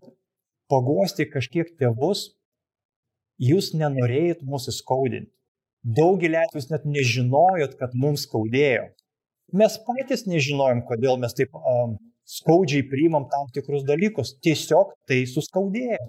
paguosti 0.71 1.27
kažkiek 1.29 1.73
tėvus, 1.79 2.29
jūs 3.41 3.73
nenorėjot 3.77 4.45
mūsų 4.45 4.73
skaudinti. 4.79 5.31
Daugelį 5.85 6.39
atvejų 6.41 6.61
jūs 6.61 6.71
net 6.71 6.85
nežinojot, 6.89 7.75
kad 7.81 7.93
mums 7.93 8.25
skaudėjo. 8.25 8.87
Mes 9.53 9.77
patys 9.85 10.25
nežinojom, 10.25 10.81
kodėl 10.89 11.19
mes 11.21 11.35
taip 11.37 11.53
um, 11.53 11.97
skaudžiai 12.25 12.85
priimam 12.89 13.27
tam 13.29 13.45
tikrus 13.53 13.85
dalykus. 13.85 14.33
Tiesiog 14.41 14.95
tai 15.07 15.23
suskaudėjo. 15.29 16.01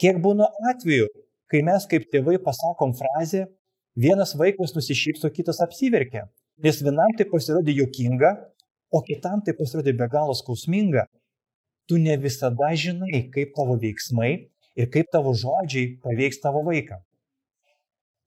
Kiek 0.00 0.20
būna 0.24 0.48
atveju, 0.72 1.08
kai 1.52 1.62
mes 1.64 1.84
kaip 1.88 2.08
tėvai 2.12 2.38
pasakom 2.42 2.94
frazę, 2.96 3.46
vienas 3.96 4.34
vaikas 4.36 4.74
nusišypso, 4.76 5.30
kitas 5.32 5.60
apsiverkia. 5.64 6.26
Nes 6.64 6.80
vienam 6.80 7.12
tai 7.16 7.28
pasirodė 7.28 7.74
jokinga, 7.76 8.32
o 8.92 9.02
kitam 9.04 9.42
tai 9.44 9.52
pasirodė 9.56 9.92
be 9.96 10.08
galo 10.08 10.36
skausminga. 10.36 11.06
Tu 11.86 12.00
ne 12.02 12.16
visada 12.18 12.72
žinai, 12.74 13.26
kaip 13.32 13.52
tavo 13.56 13.76
veiksmai 13.80 14.32
ir 14.76 14.88
kaip 14.92 15.12
tavo 15.12 15.32
žodžiai 15.36 15.98
paveiks 16.02 16.40
tavo 16.42 16.64
vaiką. 16.66 16.98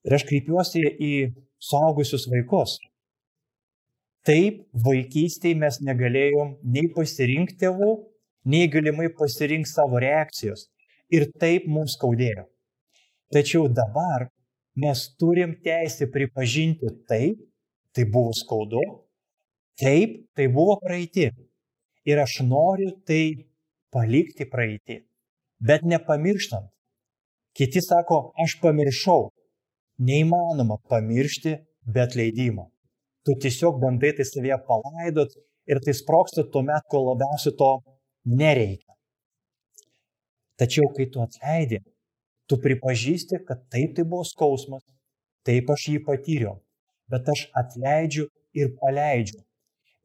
Ir 0.08 0.16
aš 0.16 0.24
kreipiuosi 0.30 0.86
į 0.86 1.14
suaugusius 1.60 2.30
vaikus. 2.32 2.78
Taip, 4.28 4.66
vaikystėje 4.86 5.58
mes 5.60 5.80
negalėjom 5.86 6.58
nei 6.74 6.90
pasirinkti 6.96 7.60
tėvų, 7.64 7.92
nei 8.52 8.68
galimai 8.72 9.08
pasirinkti 9.16 9.72
savo 9.72 10.02
reakcijos. 10.04 10.68
Ir 11.10 11.30
taip 11.42 11.66
mums 11.68 11.96
skaudėjo. 11.98 12.46
Tačiau 13.34 13.70
dabar 13.70 14.28
mes 14.76 15.06
turim 15.20 15.56
teisę 15.66 16.10
pripažinti 16.12 16.92
taip, 17.10 17.40
tai 17.96 18.06
buvo 18.06 18.34
skaudu, 18.36 18.82
taip, 19.80 20.26
tai 20.36 20.48
buvo 20.48 20.78
praeiti. 20.84 21.30
Ir 22.06 22.20
aš 22.22 22.42
noriu 22.46 22.92
tai 23.08 23.50
palikti 23.94 24.46
praeiti. 24.50 25.04
Bet 25.60 25.84
nepamirštant. 25.84 26.70
Kiti 27.56 27.82
sako, 27.82 28.32
aš 28.40 28.60
pamiršau. 28.62 29.30
Neįmanoma 30.00 30.78
pamiršti 30.90 31.58
be 31.84 32.06
atleidimo. 32.06 32.70
Tu 33.30 33.36
tiesiog 33.38 33.76
bandai 33.78 34.10
tai 34.18 34.26
savyje 34.26 34.56
palaidot 34.66 35.36
ir 35.70 35.78
tai 35.86 35.94
sproksta 35.94 36.42
tuo 36.50 36.64
metu, 36.66 36.88
kol 36.90 37.04
labiausiai 37.12 37.54
to 37.60 37.68
nereikia. 38.26 38.96
Tačiau, 40.58 40.88
kai 40.96 41.06
tu 41.14 41.22
atleidi, 41.22 41.78
tu 42.50 42.58
pripažįsti, 42.64 43.44
kad 43.46 43.62
taip 43.70 43.94
tai 43.94 44.08
buvo 44.10 44.26
skausmas, 44.26 44.82
taip 45.46 45.70
aš 45.70 45.86
jį 45.92 46.00
patyriau, 46.08 46.56
bet 47.14 47.30
aš 47.30 47.46
atleidžiu 47.62 48.26
ir 48.58 48.74
paleidžiu. 48.82 49.44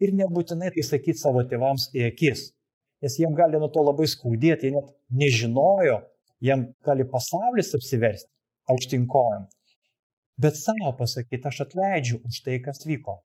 Ir 0.05 0.13
nebūtinai 0.21 0.75
tai 0.77 0.85
sakyti 0.85 1.25
savo 1.25 1.47
tėvams 1.49 1.89
į 1.97 2.05
akis, 2.11 2.51
nes 3.01 3.17
jiem 3.23 3.33
gali 3.41 3.57
nuo 3.57 3.73
to 3.73 3.89
labai 3.89 4.05
skaudėti, 4.11 4.69
jie 4.69 4.77
net 4.77 4.93
nežinojo, 5.09 6.03
jiem 6.45 6.69
gali 6.85 7.09
pasaulis 7.09 7.73
apsiversti 7.73 8.29
aukštinkojam. 8.69 9.49
Bet 10.41 10.57
savo 10.59 10.91
pasakyti, 10.99 11.47
aš 11.49 11.61
atleidžiu 11.67 12.19
už 12.27 12.41
tai, 12.45 12.59
kas 12.63 12.83
vyko. 12.87 13.21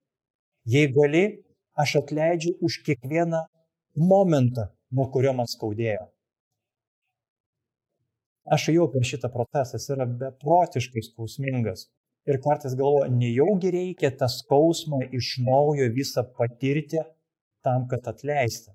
Jei 0.65 0.89
gali, 0.89 1.25
aš 1.77 2.01
atleidžiu 2.01 2.55
už 2.65 2.81
kiekvieną 2.87 3.45
momentą, 3.97 4.71
nuo 4.91 5.11
kurio 5.13 5.35
man 5.37 5.51
skaudėjo. 5.51 6.07
Aš 8.45 8.69
jau 8.73 8.87
per 8.93 9.05
šitą 9.09 9.31
procesą, 9.33 9.79
jis 9.79 9.91
yra 9.97 10.07
beprotiškai 10.21 11.05
skausmingas. 11.11 11.89
Ir 12.29 12.41
kartais 12.45 12.73
galvoju, 12.77 13.13
nejaugi 13.13 13.71
reikia 13.73 14.11
tą 14.21 14.29
skausmą 14.33 15.03
iš 15.13 15.35
naujo 15.45 15.91
visą 15.93 16.25
patirti 16.39 17.03
tam, 17.65 17.85
kad 17.89 18.09
atleisti. 18.09 18.73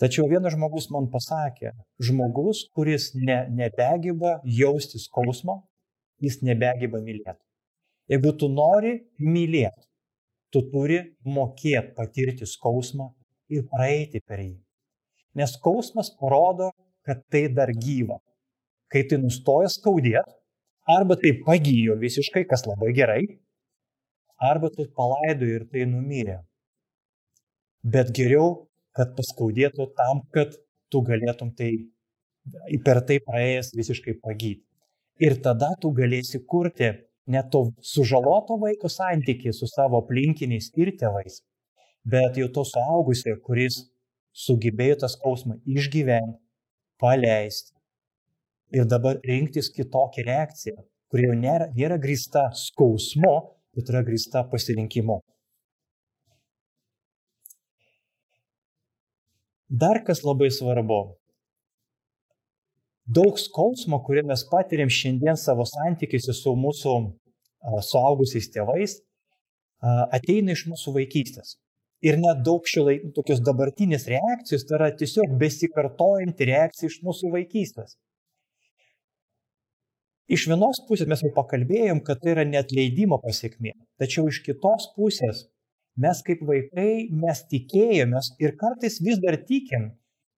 Tačiau 0.00 0.28
vienas 0.28 0.54
žmogus 0.56 0.88
man 0.92 1.10
pasakė, 1.12 1.74
žmogus, 2.00 2.62
kuris 2.72 3.10
ne, 3.16 3.42
nebegeba 3.52 4.38
jausti 4.48 5.00
skausmo, 5.00 5.58
jis 6.24 6.40
nebegeba 6.46 7.00
mylėti. 7.02 7.40
Jeigu 8.10 8.32
tu 8.38 8.48
nori 8.50 8.96
mylėti, 9.22 9.86
tu 10.50 10.64
turi 10.72 10.98
mokėti 11.36 11.94
patirti 11.96 12.48
skausmą 12.48 13.10
ir 13.54 13.66
praeiti 13.70 14.20
per 14.26 14.42
jį. 14.42 14.56
Nes 15.38 15.54
skausmas 15.54 16.10
parodo, 16.18 16.72
kad 17.06 17.22
tai 17.30 17.46
dar 17.54 17.70
gyva. 17.70 18.18
Kai 18.90 19.04
tai 19.06 19.20
nustoja 19.22 19.70
skaudėti, 19.70 20.34
arba 20.90 21.16
tai 21.20 21.36
pagyjo 21.46 21.94
visiškai, 22.00 22.42
kas 22.50 22.66
labai 22.66 22.90
gerai, 22.96 23.22
arba 24.50 24.70
tai 24.74 24.88
palaido 24.96 25.46
ir 25.46 25.68
tai 25.70 25.86
numirė. 25.86 26.40
Bet 27.94 28.10
geriau, 28.16 28.66
kad 28.96 29.14
paskaudėtų 29.16 29.86
tam, 29.96 30.24
kad 30.34 30.58
tu 30.90 31.02
galėtum 31.06 31.54
tai 31.56 31.70
per 32.84 33.00
tai 33.06 33.20
praėjęs 33.22 33.70
visiškai 33.78 34.18
pagyti. 34.24 34.64
Ir 35.20 35.36
tada 35.44 35.74
tu 35.80 35.90
galėsi 35.92 36.40
kurti 36.48 36.90
net 37.30 37.50
to 37.52 37.60
sužaloto 37.84 38.56
vaiko 38.62 38.88
santykiai 38.88 39.52
su 39.52 39.68
savo 39.68 40.00
aplinkiniais 40.00 40.70
ir 40.80 40.94
tėvais, 41.00 41.42
bet 42.14 42.38
jau 42.40 42.48
to 42.56 42.64
suaugusio, 42.64 43.36
kuris 43.44 43.82
sugebėjo 44.44 44.96
tą 45.02 45.10
skausmą 45.12 45.58
išgyventi, 45.76 46.38
paleisti. 47.02 47.76
Ir 48.72 48.86
dabar 48.86 49.18
rinktis 49.26 49.68
kitokią 49.74 50.24
reakciją, 50.26 50.76
kuri 51.10 51.26
jau 51.26 51.36
nėra, 51.36 51.68
nėra 51.76 51.98
grįsta 52.00 52.48
skausmu, 52.54 53.34
bet 53.76 53.90
yra 53.92 54.04
grįsta 54.06 54.46
pasirinkimu. 54.50 55.20
Dar 59.70 60.00
kas 60.06 60.24
labai 60.26 60.50
svarbu. 60.50 61.19
Daug 63.10 63.38
skausmo, 63.42 63.98
kurį 64.06 64.22
mes 64.28 64.44
patiriam 64.50 64.90
šiandien 64.92 65.38
savo 65.40 65.64
santykiuose 65.66 66.34
su 66.36 66.52
mūsų 66.54 66.92
suaugusiais 67.88 68.46
tėvais, 68.54 69.00
ateina 70.18 70.54
iš 70.54 70.68
mūsų 70.70 70.94
vaikystės. 70.98 71.56
Ir 72.06 72.16
net 72.20 72.44
daug 72.46 72.64
šilai 72.70 72.96
tokios 73.16 73.42
dabartinės 73.44 74.06
reakcijos 74.08 74.62
tai 74.68 74.76
yra 74.78 74.88
tiesiog 75.00 75.34
besikartojanti 75.40 76.46
reakcija 76.48 76.88
iš 76.88 77.00
mūsų 77.04 77.32
vaikystės. 77.34 77.96
Iš 80.30 80.46
vienos 80.52 80.78
pusės 80.86 81.10
mes 81.10 81.24
jau 81.24 81.32
pakalbėjom, 81.34 82.04
kad 82.06 82.22
tai 82.22 82.36
yra 82.36 82.46
netleidimo 82.46 83.18
pasiekmė. 83.24 83.74
Tačiau 83.98 84.30
iš 84.30 84.38
kitos 84.46 84.86
pusės 84.94 85.48
mes 86.00 86.22
kaip 86.24 86.46
vaikai, 86.46 87.10
mes 87.10 87.42
tikėjomės 87.50 88.36
ir 88.38 88.54
kartais 88.60 89.00
vis 89.02 89.18
dar 89.20 89.40
tikim, 89.50 89.90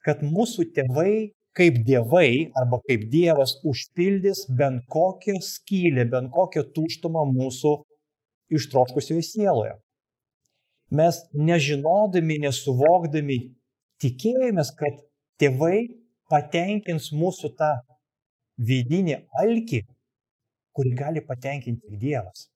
kad 0.02 0.24
mūsų 0.24 0.70
tėvai 0.74 1.34
kaip 1.58 1.78
dievai 1.86 2.50
arba 2.58 2.80
kaip 2.88 3.08
dievas 3.12 3.58
užpildys 3.68 4.46
bent 4.58 4.84
kokią 4.92 5.38
skylę, 5.44 6.08
bent 6.12 6.32
kokią 6.32 6.64
tuštumą 6.76 7.24
mūsų 7.32 7.78
ištroškusioje 8.58 9.24
sieloje 9.30 9.74
mes 10.92 11.18
nežinodami, 11.32 12.38
nesuvokdami, 12.44 13.38
tikėjomės, 14.02 14.72
kad 14.76 15.00
tėvai 15.40 15.88
patenkins 16.32 17.10
mūsų 17.16 17.52
tą 17.58 17.72
vidinį 18.68 19.18
alkį, 19.42 19.82
kurį 20.76 20.94
gali 20.98 21.22
patenkinti 21.24 21.88
tik 21.88 22.00
Dievas. 22.00 22.48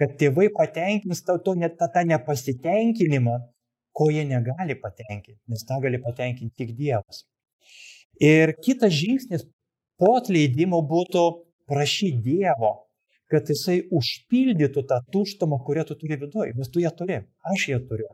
Kad 0.00 0.16
tėvai 0.20 0.48
patenkins 0.56 1.20
to, 1.26 1.36
to 1.44 1.54
net 1.58 1.76
tą, 1.80 1.90
tą 1.92 2.04
nepasitenkinimą, 2.08 3.36
ko 3.92 4.08
jie 4.08 4.24
negali 4.24 4.78
patenkinti, 4.80 5.40
nes 5.52 5.66
tą 5.68 5.78
gali 5.84 6.00
patenkinti 6.00 6.64
tik 6.64 6.72
Dievas. 6.78 7.26
Ir 8.22 8.54
kitas 8.62 8.94
žingsnis 8.94 9.46
po 9.98 10.16
atleidimo 10.18 10.82
būtų 10.86 11.22
prašyti 11.70 12.20
Dievo, 12.24 12.72
kad 13.32 13.48
jisai 13.48 13.80
užpildytų 13.96 14.84
tą 14.90 14.98
tuštumą, 15.14 15.62
kurią 15.66 15.86
tu 15.88 15.96
turi 15.98 16.18
viduje. 16.20 16.52
Nes 16.58 16.68
tu 16.68 16.82
ją 16.82 16.92
turi, 16.96 17.22
aš 17.52 17.68
ją 17.72 17.80
turiu. 17.88 18.10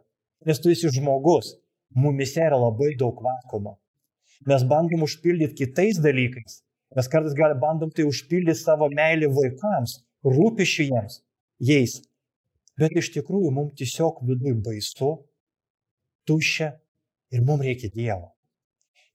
Nes 0.46 0.60
tu 0.62 0.70
esi 0.70 0.90
žmogus, 0.94 1.56
mumise 1.94 2.44
yra 2.44 2.58
labai 2.60 2.94
daug 3.00 3.18
vakumo. 3.24 3.78
Mes 4.46 4.62
bandom 4.70 5.02
užpildyti 5.02 5.64
kitais 5.64 5.98
dalykais. 5.98 6.62
Mes 6.96 7.08
kartais 7.10 7.34
gal 7.34 7.56
bandom 7.58 7.90
tai 7.90 8.06
užpildyti 8.08 8.62
savo 8.62 8.88
meilį 8.94 9.32
vaikams, 9.34 9.98
rūpišiu 10.24 10.86
jiems, 10.92 11.20
jais. 11.58 11.98
Bet 12.78 12.94
iš 12.96 13.10
tikrųjų 13.16 13.50
mums 13.52 13.74
tiesiog 13.80 14.22
viduje 14.28 14.54
baisu, 14.62 15.10
tuščia 16.30 16.70
ir 17.34 17.42
mums 17.44 17.66
reikia 17.66 17.90
Dievo. 17.90 18.37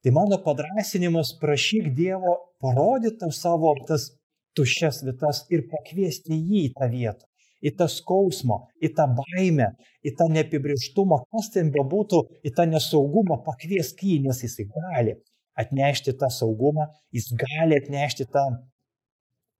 Tai 0.03 0.11
mano 0.11 0.37
padrasinimas 0.43 1.29
prašyk 1.39 1.93
Dievo 1.95 2.33
parodyti 2.59 3.29
savo 3.31 3.71
tas 3.87 4.09
tuščias 4.57 4.99
vietas 5.07 5.45
ir 5.53 5.63
pakviesti 5.71 6.35
jį 6.35 6.63
į 6.67 6.73
tą 6.79 6.89
vietą, 6.91 7.23
į 7.63 7.71
tą 7.79 7.87
skausmą, 7.87 8.57
į 8.83 8.91
tą 8.97 9.05
baimę, 9.19 9.69
į 10.03 10.13
tą 10.19 10.27
neapibrieštumą, 10.35 11.21
kas 11.31 11.49
ten 11.55 11.71
bebūtų, 11.71 12.19
į 12.43 12.51
tą 12.57 12.67
nesaugumą, 12.73 13.39
pakviesk 13.47 14.03
jį, 14.03 14.19
nes 14.27 14.43
jisai 14.43 14.67
gali 14.75 15.15
atnešti 15.63 16.17
tą 16.19 16.29
saugumą, 16.33 16.89
jis 17.15 17.31
gali 17.39 17.79
atnešti 17.79 18.27
tą 18.35 18.45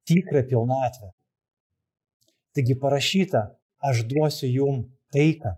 tikrą 0.09 0.43
pilnatvę. 0.51 1.13
Taigi 2.53 2.75
parašyta, 2.83 3.47
aš 3.79 4.03
duosiu 4.11 4.51
jum 4.51 4.85
taiką, 5.15 5.55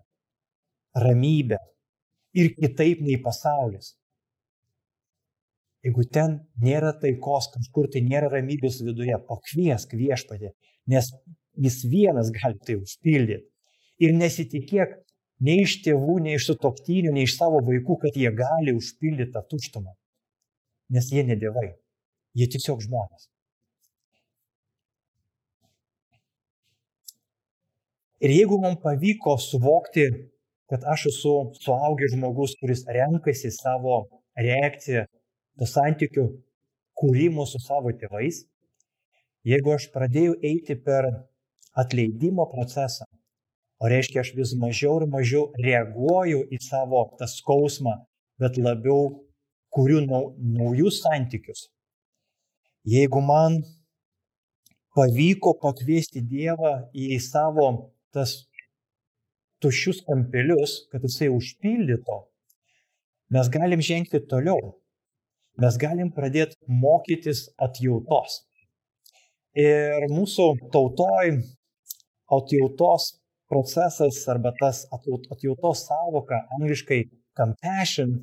ramybę 0.96 1.58
ir 2.38 2.54
kitaip 2.56 3.02
nei 3.02 3.18
pasaulis. 3.24 3.96
Jeigu 5.86 6.04
ten 6.10 6.40
nėra 6.66 6.96
taikos, 6.98 7.52
kažkur 7.54 7.92
tai 7.94 8.02
nėra 8.02 8.32
ramybės 8.34 8.80
viduje, 8.82 9.18
pakviesk 9.30 9.92
viešpatį, 9.94 10.50
nes 10.90 11.12
jis 11.62 11.82
vienas 11.92 12.32
gali 12.34 12.58
tai 12.66 12.80
užpildyti. 12.80 13.46
Ir 14.02 14.16
nesitikėk 14.18 14.96
nei 15.46 15.62
iš 15.64 15.78
tėvų, 15.86 16.18
nei 16.26 16.40
iš 16.40 16.50
sutoktinių, 16.50 17.14
nei 17.14 17.28
iš 17.28 17.38
savo 17.38 17.62
vaikų, 17.68 18.00
kad 18.02 18.18
jie 18.18 18.32
gali 18.34 18.74
užpildyti 18.76 19.36
tą 19.36 19.44
tuštumą. 19.52 19.94
Nes 20.96 21.12
jie 21.14 21.24
ne 21.28 21.38
dievai, 21.38 21.70
jie 22.34 22.48
tiesiog 22.56 22.82
žmonės. 22.86 23.30
Ir 28.26 28.32
jeigu 28.34 28.58
mums 28.58 28.82
pavyko 28.82 29.36
suvokti, 29.38 30.08
kad 30.72 30.86
aš 30.96 31.12
esu 31.12 31.34
suaugęs 31.62 32.16
žmogus, 32.16 32.56
kuris 32.58 32.82
renkasi 32.90 33.52
savo 33.54 34.00
reakciją, 34.34 35.06
to 35.60 35.68
santykių 35.70 36.26
kūrimo 37.00 37.46
su 37.50 37.60
savo 37.64 37.92
tėvais, 37.96 38.44
jeigu 39.48 39.76
aš 39.76 39.90
pradėjau 39.96 40.38
eiti 40.44 40.78
per 40.88 41.10
atleidimo 41.76 42.48
procesą, 42.52 43.06
O 43.80 43.90
reiškia, 43.92 44.22
aš 44.24 44.32
vis 44.38 44.54
mažiau 44.60 45.02
ir 45.02 45.08
mažiau 45.12 45.48
reaguoju 45.60 46.46
į 46.56 46.60
savo 46.64 47.02
tą 47.20 47.28
skausmą, 47.28 47.96
bet 48.40 48.56
labiau 48.58 49.10
kuriu 49.76 50.00
naujus 50.08 51.02
santykius. 51.04 51.68
Jeigu 52.88 53.20
man 53.26 53.60
pavyko 54.96 55.58
pakviesti 55.60 56.24
Dievą 56.24 56.76
į 56.96 57.20
savo 57.20 57.68
tas 58.16 58.38
tuščius 59.60 60.06
kampelius, 60.08 60.86
kad 60.92 61.04
jisai 61.04 61.28
užpildyto, 61.34 62.22
mes 63.36 63.52
galim 63.52 63.84
žengti 63.84 64.24
toliau. 64.32 64.78
Mes 65.62 65.78
galim 65.80 66.12
pradėti 66.12 66.58
mokytis 66.68 67.46
atjautos. 67.62 68.42
Ir 69.56 70.08
mūsų 70.12 70.50
tautoj 70.74 71.38
atjautos 72.36 73.14
procesas 73.48 74.18
arba 74.28 74.52
tas 74.60 74.84
atjautos 74.92 75.86
savoka, 75.88 76.42
angliškai 76.58 77.06
compassion, 77.38 78.18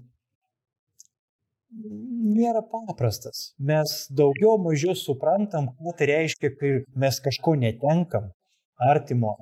nėra 1.73 2.61
paprastas. 2.69 3.53
Mes 3.59 3.95
daugiau 4.13 4.59
mažiau 4.61 4.93
suprantam, 4.99 5.71
ką 5.79 5.97
tai 5.97 6.11
reiškia, 6.13 6.53
kai 6.59 6.73
mes 7.05 7.21
kažko 7.25 7.57
netenkam 7.57 8.29
artimo. 8.93 9.37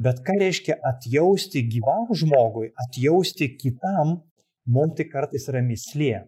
Bet 0.00 0.22
ką 0.26 0.38
reiškia 0.40 0.80
atjausti 0.90 1.62
gyvam 1.68 2.08
žmogui, 2.16 2.72
atjausti 2.86 3.52
kitam, 3.60 4.16
mums 4.66 4.96
tai 4.98 5.06
kartais 5.12 5.46
yra 5.52 5.60
mislė. 5.62 6.24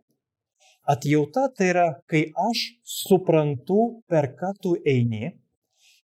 Atjauta 0.82 1.46
tai 1.54 1.68
yra, 1.70 1.86
kai 2.10 2.24
aš 2.48 2.62
suprantu, 2.82 4.02
per 4.10 4.32
ką 4.38 4.50
tu 4.62 4.74
eini, 4.82 5.30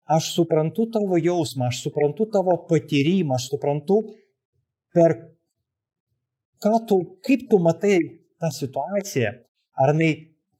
aš 0.06 0.30
suprantu 0.36 0.86
tavo 0.94 1.18
jausmą, 1.18 1.72
aš 1.72 1.82
suprantu 1.88 2.28
tavo 2.30 2.54
patyrimą, 2.70 3.40
aš 3.40 3.50
suprantu, 3.56 3.98
per 4.94 5.16
ką 6.62 6.74
tu, 6.90 7.00
kaip 7.26 7.48
tu 7.50 7.58
matai 7.58 7.98
tą 8.38 8.52
situaciją, 8.54 9.34
ar 9.82 9.94
jinai 9.96 10.12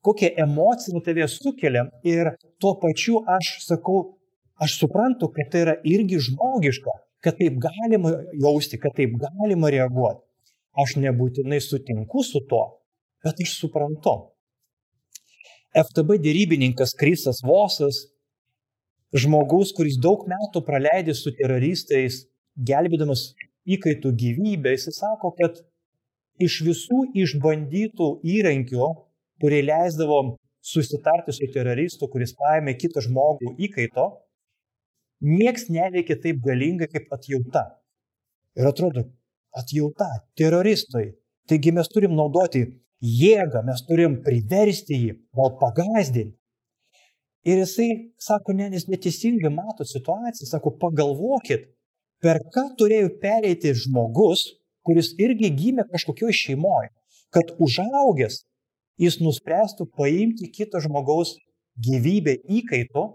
kokią 0.02 0.34
emociją 0.46 1.02
tave 1.06 1.28
sukelia 1.30 1.86
ir 2.04 2.34
tuo 2.62 2.74
pačiu 2.82 3.22
aš 3.38 3.54
sakau, 3.68 4.18
aš 4.64 4.80
suprantu, 4.82 5.30
kad 5.36 5.52
tai 5.52 5.62
yra 5.66 5.76
irgi 5.86 6.18
žmogiška, 6.30 6.94
kad 7.22 7.38
taip 7.38 7.62
galima 7.62 8.16
jausti, 8.34 8.82
kad 8.82 8.98
taip 8.98 9.14
galima 9.22 9.70
reaguoti. 9.74 10.24
Aš 10.78 10.98
nebūtinai 11.02 11.62
sutinku 11.62 12.22
su 12.26 12.44
tuo, 12.50 12.66
bet 13.26 13.42
aš 13.44 13.58
suprantu. 13.62 14.16
FTB 15.78 16.18
dėrybininkas 16.24 16.96
Krisas 16.98 17.44
Vosas 17.46 18.06
žmogus, 19.16 19.74
kuris 19.78 19.98
daug 20.02 20.26
metų 20.30 20.64
praleidė 20.68 21.16
su 21.16 21.34
teroristais, 21.38 22.26
gelbėdamas 22.58 23.32
įkaitų 23.68 24.14
gyvybę, 24.22 24.74
jis 24.76 24.90
sako, 24.98 25.34
kad 25.38 25.60
iš 26.44 26.62
visų 26.66 27.04
išbandytų 27.24 28.10
įrankių, 28.36 28.88
kurie 29.42 29.62
leisdavo 29.66 30.38
susitarti 30.64 31.36
su 31.36 31.50
teroristu, 31.54 32.10
kuris 32.12 32.34
paėmė 32.38 32.76
kitą 32.80 33.04
žmogų 33.06 33.56
įkaito, 33.68 34.08
nieks 35.24 35.70
neveikia 35.74 36.18
taip 36.24 36.42
galingai 36.44 36.90
kaip 36.92 37.14
atjauta. 37.14 37.64
Ir 38.58 38.68
atrodo, 38.70 39.06
atjauta, 39.56 40.10
teroristai. 40.38 41.12
Taigi 41.48 41.72
mes 41.72 41.88
turim 41.88 42.16
naudoti 42.18 42.66
jėgą, 43.04 43.64
mes 43.68 43.84
turim 43.88 44.20
priversti 44.26 44.98
jį, 44.98 45.16
gal 45.38 45.56
pagazdinti. 45.62 46.36
Ir 47.48 47.62
jisai 47.62 47.90
sako, 48.20 48.54
ne, 48.58 48.68
jis 48.76 48.88
neteisingai 48.92 49.52
mato 49.54 49.86
situaciją, 49.88 50.50
sako, 50.50 50.74
pagalvokit, 50.82 51.70
per 52.20 52.42
ką 52.52 52.66
turėjo 52.80 53.14
pereiti 53.22 53.72
žmogus, 53.78 54.44
kuris 54.84 55.14
irgi 55.22 55.54
gimė 55.56 55.86
kažkokioje 55.92 56.36
šeimoje, 56.36 56.90
kad 57.32 57.54
užaugęs 57.64 58.42
jis 59.00 59.20
nuspręstų 59.22 59.88
paimti 59.96 60.50
kito 60.52 60.82
žmogaus 60.84 61.36
gyvybę 61.78 62.36
įkaito 62.58 63.06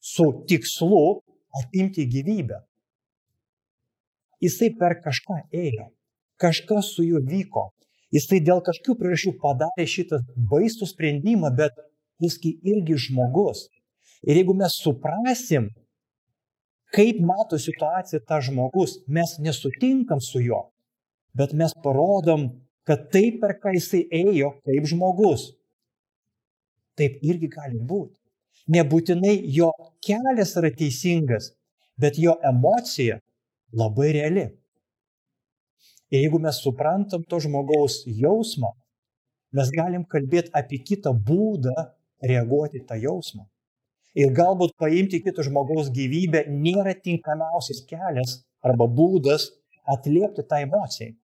su 0.00 0.26
tikslu 0.50 1.20
atimti 1.60 2.06
gyvybę. 2.10 2.60
Jisai 4.40 4.72
per 4.80 4.96
kažką 5.04 5.42
ėjo, 5.52 5.90
kažkas 6.40 6.94
su 6.96 7.04
juo 7.04 7.20
vyko, 7.24 7.68
jisai 8.14 8.40
dėl 8.44 8.62
kažkokių 8.66 8.96
priežasčių 9.00 9.36
padarė 9.42 9.86
šitą 9.86 10.20
baisų 10.50 10.88
sprendimą, 10.90 11.52
bet 11.56 11.78
Jisgi 12.20 12.58
irgi 12.68 12.98
žmogus. 13.00 13.68
Ir 14.28 14.36
jeigu 14.36 14.54
mes 14.56 14.76
suprasim, 14.84 15.70
kaip 16.92 17.20
mato 17.24 17.56
situaciją 17.58 18.20
tas 18.28 18.44
žmogus, 18.50 18.98
mes 19.08 19.38
nesutinkam 19.40 20.20
su 20.20 20.42
juo, 20.44 20.66
bet 21.32 21.54
mes 21.56 21.72
parodom, 21.84 22.50
kad 22.84 23.08
taip, 23.14 23.40
per 23.40 23.56
ką 23.62 23.72
jisai 23.78 24.02
ėjo, 24.20 24.52
kaip 24.66 24.88
žmogus. 24.92 25.48
Taip 27.00 27.22
irgi 27.24 27.48
gali 27.48 27.80
būti. 27.80 28.18
Nebūtinai 28.70 29.38
jo 29.56 29.70
kelias 30.04 30.52
yra 30.60 30.68
teisingas, 30.76 31.54
bet 31.96 32.20
jo 32.20 32.36
emocija 32.44 33.16
labai 33.72 34.12
reali. 34.18 34.50
Ir 36.10 36.24
jeigu 36.24 36.40
mes 36.42 36.58
suprantam 36.64 37.22
to 37.22 37.38
žmogaus 37.42 38.02
jausmą, 38.06 38.72
mes 39.54 39.70
galim 39.74 40.04
kalbėti 40.04 40.50
apie 40.60 40.80
kitą 40.82 41.12
būdą, 41.14 41.74
reaguoti 42.22 42.82
tą 42.86 42.98
jausmą. 43.00 43.46
Ir 44.18 44.32
galbūt 44.34 44.74
paimti 44.80 45.20
kito 45.22 45.44
žmogaus 45.46 45.90
gyvybę 45.94 46.44
nėra 46.50 46.96
tinkamiausias 46.98 47.84
kelias 47.86 48.40
arba 48.66 48.88
būdas 48.90 49.52
atliepti 49.86 50.42
tą 50.50 50.64
emociją. 50.66 51.14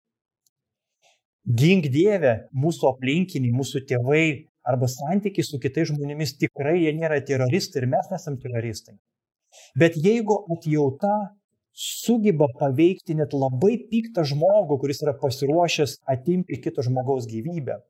Gink 1.47 1.91
Dieve, 1.95 2.49
mūsų 2.55 2.89
aplinkiniai, 2.93 3.55
mūsų 3.55 3.85
tėvai 3.91 4.47
arba 4.67 4.89
santykiai 4.91 5.47
su 5.47 5.61
kitais 5.63 5.93
žmonėmis 5.93 6.35
tikrai 6.41 6.77
jie 6.81 6.95
nėra 6.95 7.21
teroristai 7.27 7.83
ir 7.83 7.91
mes 7.91 8.09
nesam 8.11 8.39
teroristai. 8.43 8.97
Bet 9.79 9.99
jeigu 9.99 10.41
atjauta 10.51 11.13
sugeba 11.77 12.49
paveikti 12.59 13.15
net 13.19 13.37
labai 13.37 13.77
piktą 13.91 14.25
žmogų, 14.25 14.81
kuris 14.81 15.03
yra 15.05 15.13
pasiruošęs 15.21 15.99
atimti 16.17 16.61
kito 16.65 16.85
žmogaus 16.87 17.29
gyvybę, 17.29 17.81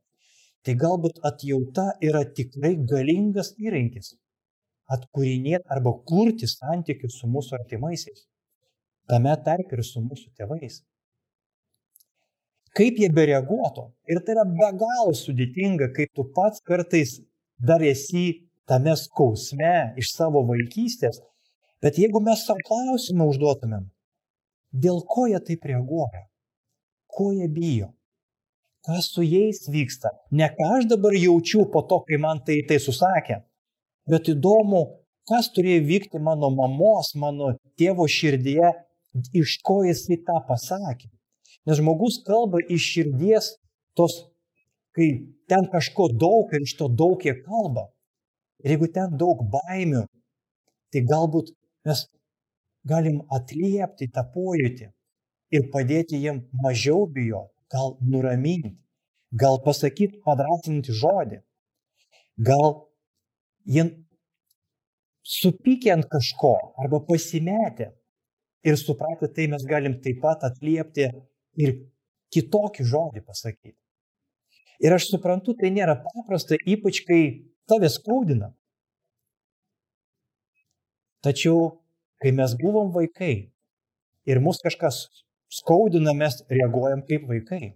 tai 0.66 0.74
galbūt 0.74 1.22
atjauta 1.30 1.92
yra 2.02 2.24
tikrai 2.38 2.74
galingas 2.92 3.54
įrankis 3.62 4.16
atkūrinėti 4.92 5.66
arba 5.72 5.92
kurti 6.06 6.48
santykius 6.50 7.20
su 7.20 7.30
mūsų 7.30 7.56
artimaisiais, 7.60 8.26
tame 9.10 9.34
tarp 9.46 9.72
ir 9.74 9.82
su 9.86 10.02
mūsų 10.02 10.32
tėvais. 10.38 10.82
Kaip 12.76 12.98
jie 13.00 13.08
bereaguotų. 13.08 13.86
Ir 14.12 14.20
tai 14.24 14.34
yra 14.34 14.44
be 14.44 14.68
galo 14.82 15.14
sudėtinga, 15.16 15.88
kaip 15.96 16.10
tu 16.14 16.26
pats 16.36 16.60
kartais 16.60 17.16
dar 17.56 17.80
esi 17.80 18.50
tame 18.68 18.92
skausme 19.00 19.94
iš 19.96 20.12
savo 20.12 20.42
vaikystės. 20.50 21.22
Bet 21.86 22.00
jeigu 22.02 22.18
mes 22.18 22.40
savo 22.42 22.58
klausimą 22.66 23.28
užduotumėm, 23.30 23.84
dėl 24.74 25.04
ko 25.06 25.28
jie 25.30 25.38
taip 25.48 25.66
reaguoja, 25.70 26.24
ko 27.06 27.28
jie 27.30 27.46
bijo, 27.46 27.92
kas 28.88 29.12
su 29.14 29.22
jais 29.22 29.60
vyksta. 29.70 30.10
Ne 30.34 30.48
ką 30.56 30.70
aš 30.80 30.88
dabar 30.90 31.14
jaučiu 31.14 31.68
po 31.70 31.84
to, 31.86 32.00
kai 32.08 32.18
man 32.18 32.40
tai 32.46 32.56
tai 32.66 32.80
susakė, 32.82 33.36
bet 34.10 34.30
įdomu, 34.32 34.80
kas 35.30 35.52
turėjo 35.54 35.84
vykti 35.86 36.22
mano 36.28 36.50
mamos, 36.56 37.12
mano 37.22 37.52
tėvo 37.78 38.08
širdyje, 38.10 38.72
iš 39.42 39.60
ko 39.66 39.84
jisai 39.86 40.18
tą 40.26 40.40
pasakė. 40.48 41.12
Nes 41.70 41.78
žmogus 41.78 42.16
kalba 42.26 42.64
iš 42.66 42.88
širdies 42.96 43.52
tos, 43.94 44.16
kai 44.90 45.06
ten 45.46 45.70
kažko 45.70 46.08
daug 46.24 46.50
ir 46.50 46.66
iš 46.66 46.74
to 46.80 46.90
daug 46.90 47.22
jie 47.22 47.36
kalba. 47.46 47.86
Ir 48.66 48.74
jeigu 48.74 48.90
ten 48.90 49.14
daug 49.22 49.46
baimių, 49.54 50.02
tai 50.90 51.04
galbūt 51.06 51.54
mes 51.86 52.04
galim 52.86 53.20
atliepti 53.38 54.10
tą 54.14 54.24
pojūtį 54.34 54.88
ir 55.56 55.68
padėti 55.74 56.20
jiem 56.22 56.42
mažiau 56.62 57.06
bijoti 57.06 57.54
gal 57.72 57.96
nuraminti, 58.00 58.76
gal 59.34 59.58
pasakyti 59.64 60.20
padrasinti 60.26 60.94
žodį, 60.94 61.40
gal 62.46 62.68
jie 63.66 63.88
supykė 65.26 65.96
ant 65.96 66.06
kažko 66.10 66.52
arba 66.78 67.00
pasimetė 67.08 67.90
Ir 68.66 68.76
supratę 68.76 69.28
tai 69.34 69.46
mes 69.46 69.62
galim 69.64 69.94
taip 70.02 70.18
pat 70.22 70.42
atliepti 70.48 71.04
ir 71.62 71.74
kitokį 72.34 72.86
žodį 72.92 73.20
pasakyti. 73.22 73.78
Ir 74.82 74.94
aš 74.96 75.06
suprantu, 75.12 75.54
tai 75.60 75.70
nėra 75.70 75.94
paprasta, 76.02 76.58
ypač 76.66 76.98
kai 77.06 77.20
tave 77.70 77.88
skaudina. 77.92 78.50
Tačiau, 81.24 81.80
kai 82.20 82.32
mes 82.32 82.54
buvom 82.60 82.92
vaikai 82.94 83.50
ir 84.26 84.40
mus 84.42 84.60
kažkas 84.64 85.06
skaudina, 85.52 86.14
mes 86.14 86.42
reaguojam 86.50 87.02
kaip 87.08 87.26
vaikai. 87.30 87.74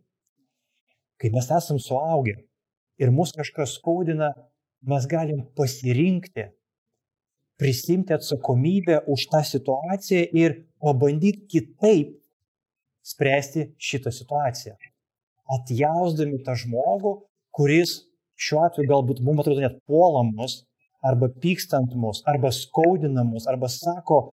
Kai 1.20 1.30
mes 1.34 1.50
esam 1.56 1.78
suaugę 1.78 2.36
ir 3.00 3.12
mus 3.12 3.32
kažkas 3.36 3.76
skaudina, 3.78 4.32
mes 4.82 5.06
galim 5.06 5.44
pasirinkti, 5.56 6.48
prisimti 7.60 8.14
atsakomybę 8.16 9.02
už 9.06 9.26
tą 9.32 9.42
situaciją 9.44 10.22
ir 10.32 10.56
pabandyti 10.80 11.46
kitaip 11.52 12.16
spręsti 13.04 13.66
šitą 13.76 14.12
situaciją. 14.12 14.76
Atjausdami 15.50 16.40
tą 16.46 16.54
žmogų, 16.56 17.12
kuris 17.52 17.98
šiuo 18.40 18.64
atveju 18.64 18.88
galbūt 18.88 19.20
mums 19.24 19.42
atrodo 19.42 19.64
net 19.64 19.76
puolamus, 19.88 20.62
arba 21.02 21.28
pykstant 21.42 21.94
mus, 21.94 22.22
arba 22.26 22.50
skaudinamus, 22.52 23.46
arba 23.48 23.68
sako 23.68 24.30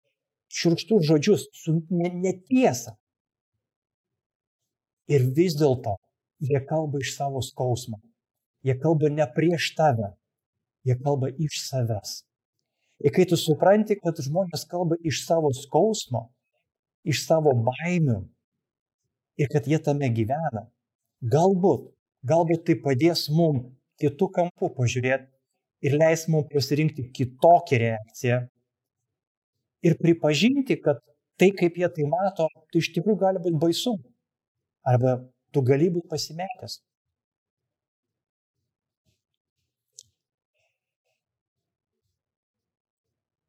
širkštus 0.52 1.06
žodžius 1.08 1.48
su 1.56 1.78
netiesa. 1.92 2.96
Ir 5.08 5.24
vis 5.36 5.56
dėlto 5.56 5.96
jie 6.44 6.60
kalba 6.68 7.00
iš 7.00 7.16
savo 7.16 7.42
skausmo. 7.42 8.02
Jie 8.64 8.76
kalba 8.80 9.10
ne 9.10 9.26
prieš 9.36 9.72
tave, 9.78 10.12
jie 10.84 10.98
kalba 11.00 11.30
iš 11.32 11.62
savęs. 11.64 12.24
Ir 13.00 13.14
kai 13.14 13.28
tu 13.30 13.38
supranti, 13.38 13.96
kad 14.02 14.18
žmonės 14.18 14.66
kalba 14.68 14.98
iš 15.06 15.22
savo 15.28 15.54
skausmo, 15.54 16.28
iš 17.06 17.24
savo 17.28 17.54
baimių 17.54 18.24
ir 19.38 19.52
kad 19.54 19.70
jie 19.70 19.78
tame 19.80 20.10
gyvena, 20.12 20.66
galbūt, 21.22 21.92
galbūt 22.28 22.66
tai 22.68 22.76
padės 22.82 23.28
mums 23.30 23.70
kitų 24.02 24.30
kampų 24.34 24.72
pažiūrėti 24.78 25.37
ir 25.86 25.98
leis 26.02 26.26
mums 26.32 26.50
pasirinkti 26.54 27.10
kitokią 27.14 27.82
reakciją 27.84 28.42
ir 29.86 29.98
pripažinti, 30.02 30.80
kad 30.82 31.02
tai, 31.38 31.52
kaip 31.54 31.78
jie 31.78 31.90
tai 31.94 32.08
mato, 32.10 32.48
tai 32.72 32.82
iš 32.82 32.92
tikrųjų 32.96 33.20
gali 33.22 33.42
būti 33.44 33.62
baisu. 33.62 33.96
Arba 34.88 35.20
tu 35.54 35.64
gali 35.66 35.90
būti 35.94 36.10
pasimetęs. 36.12 36.80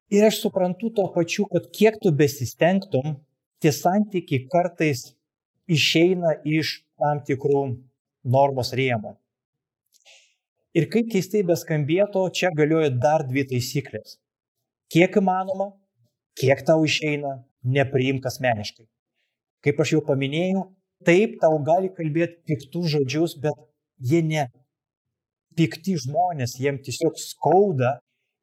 Ir 0.08 0.24
aš 0.24 0.38
suprantu 0.40 0.88
to 0.96 1.04
pačiu, 1.12 1.44
kad 1.52 1.66
kiek 1.68 1.98
tu 2.00 2.12
besistengtum, 2.16 3.18
tie 3.60 3.72
santykiai 3.76 4.46
kartais 4.48 5.10
išeina 5.68 6.38
iš 6.48 6.78
tam 6.96 7.20
tikrų 7.28 7.64
normos 8.24 8.72
rėmų. 8.72 9.12
Ir 10.78 10.86
kaip 10.92 11.08
keistai 11.10 11.42
beskambėtų, 11.46 12.28
čia 12.38 12.52
galioja 12.54 12.90
dar 13.02 13.24
dvi 13.26 13.42
taisyklės. 13.50 14.18
Kiek 14.92 15.16
įmanoma, 15.18 15.72
kiek 16.38 16.62
tau 16.68 16.84
išeina, 16.86 17.40
nepriimk 17.76 18.28
asmeniškai. 18.30 18.86
Kaip 19.64 19.80
aš 19.82 19.96
jau 19.96 20.02
paminėjau, 20.06 20.68
taip 21.08 21.40
tau 21.42 21.58
gali 21.66 21.90
kalbėti 21.96 22.38
piktus 22.46 22.92
žodžius, 22.94 23.34
bet 23.42 23.58
jie 23.98 24.22
ne 24.22 24.46
pikti 25.58 25.96
žmonės, 25.98 26.54
jiem 26.62 26.78
tiesiog 26.84 27.18
skauda 27.18 27.96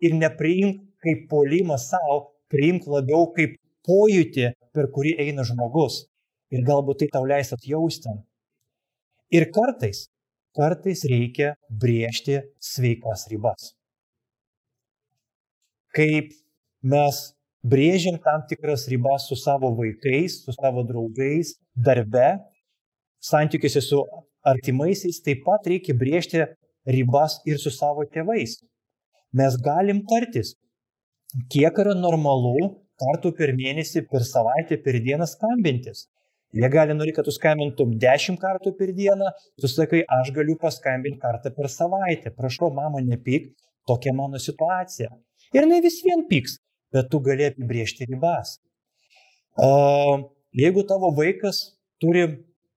ir 0.04 0.18
nepriimk 0.20 0.82
kaip 1.06 1.30
polimą 1.32 1.78
savo, 1.80 2.18
priimk 2.52 2.90
labiau 2.92 3.30
kaip 3.38 3.56
pojūtį, 3.88 4.50
per 4.76 4.90
kurį 4.92 5.16
eina 5.24 5.46
žmogus. 5.48 6.04
Ir 6.52 6.68
galbūt 6.68 7.00
tai 7.02 7.08
tau 7.14 7.24
leis 7.30 7.54
atjausti. 7.56 8.12
Ir 9.32 9.48
kartais 9.56 10.06
kartais 10.58 11.04
reikia 11.10 11.54
brėžti 11.70 12.42
sveikas 12.64 13.28
ribas. 13.32 13.74
Kaip 15.96 16.32
mes 16.84 17.22
brėžiam 17.66 18.18
tam 18.24 18.44
tikras 18.50 18.88
ribas 18.92 19.28
su 19.30 19.38
savo 19.40 19.72
vaikais, 19.80 20.42
su 20.46 20.54
savo 20.56 20.84
draugais, 20.88 21.56
darbe, 21.76 22.28
santykiuose 23.24 23.82
su 23.82 24.02
artimaisiais, 24.46 25.22
taip 25.26 25.44
pat 25.48 25.68
reikia 25.72 25.96
brėžti 25.98 26.44
ribas 26.98 27.40
ir 27.50 27.62
su 27.62 27.72
savo 27.74 28.06
tėvais. 28.16 28.60
Mes 29.36 29.58
galim 29.60 30.04
tartis, 30.10 30.54
kiek 31.52 31.80
yra 31.84 31.96
normalu 31.98 32.70
kartų 33.02 33.34
per 33.38 33.52
mėnesį, 33.58 34.06
per 34.12 34.24
savaitę, 34.24 34.78
per 34.84 35.00
dieną 35.04 35.28
skambintis. 35.28 36.06
Jie 36.56 36.70
gali 36.72 36.96
norėti, 36.96 37.18
kad 37.18 37.28
tu 37.28 37.34
skambintum 37.36 37.98
10 38.00 38.40
kartų 38.40 38.72
per 38.80 38.94
dieną, 38.96 39.32
tu 39.60 39.68
sakai, 39.68 40.06
aš 40.20 40.32
galiu 40.36 40.56
paskambinti 40.62 41.20
kartą 41.20 41.52
per 41.56 41.68
savaitę. 41.72 42.32
Prašau, 42.38 42.70
mama, 42.74 43.02
nepyk, 43.04 43.50
tokia 43.90 44.14
mano 44.16 44.40
situacija. 44.40 45.12
Ir 45.56 45.68
ne 45.68 45.82
vis 45.84 46.00
vien 46.06 46.24
pyks, 46.30 46.58
bet 46.96 47.12
tu 47.12 47.20
gali 47.26 47.50
apibriežti 47.50 48.08
ribas. 48.08 48.56
Uh, 49.56 50.32
jeigu 50.56 50.84
tavo 50.88 51.12
vaikas 51.16 51.60
turi 52.04 52.26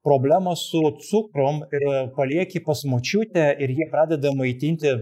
problemą 0.06 0.54
su 0.56 0.82
cukrom 1.10 1.62
ir 1.74 1.86
palieki 2.16 2.62
pas 2.66 2.82
močiutę 2.86 3.46
ir 3.62 3.70
jie 3.78 3.86
pradeda 3.90 4.30
maitinti 4.34 4.94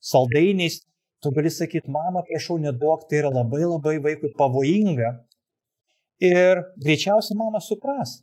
saldainiais, 0.00 0.80
tu 1.22 1.32
gali 1.36 1.50
sakyti, 1.50 1.90
mama, 1.90 2.22
prašau, 2.28 2.58
neduok, 2.62 3.08
tai 3.08 3.22
yra 3.22 3.32
labai 3.32 3.64
labai 3.64 3.96
vaikui 4.04 4.32
pavojinga. 4.38 5.10
Ir 6.20 6.62
greičiausiai 6.82 7.38
mama 7.38 7.60
supras. 7.60 8.18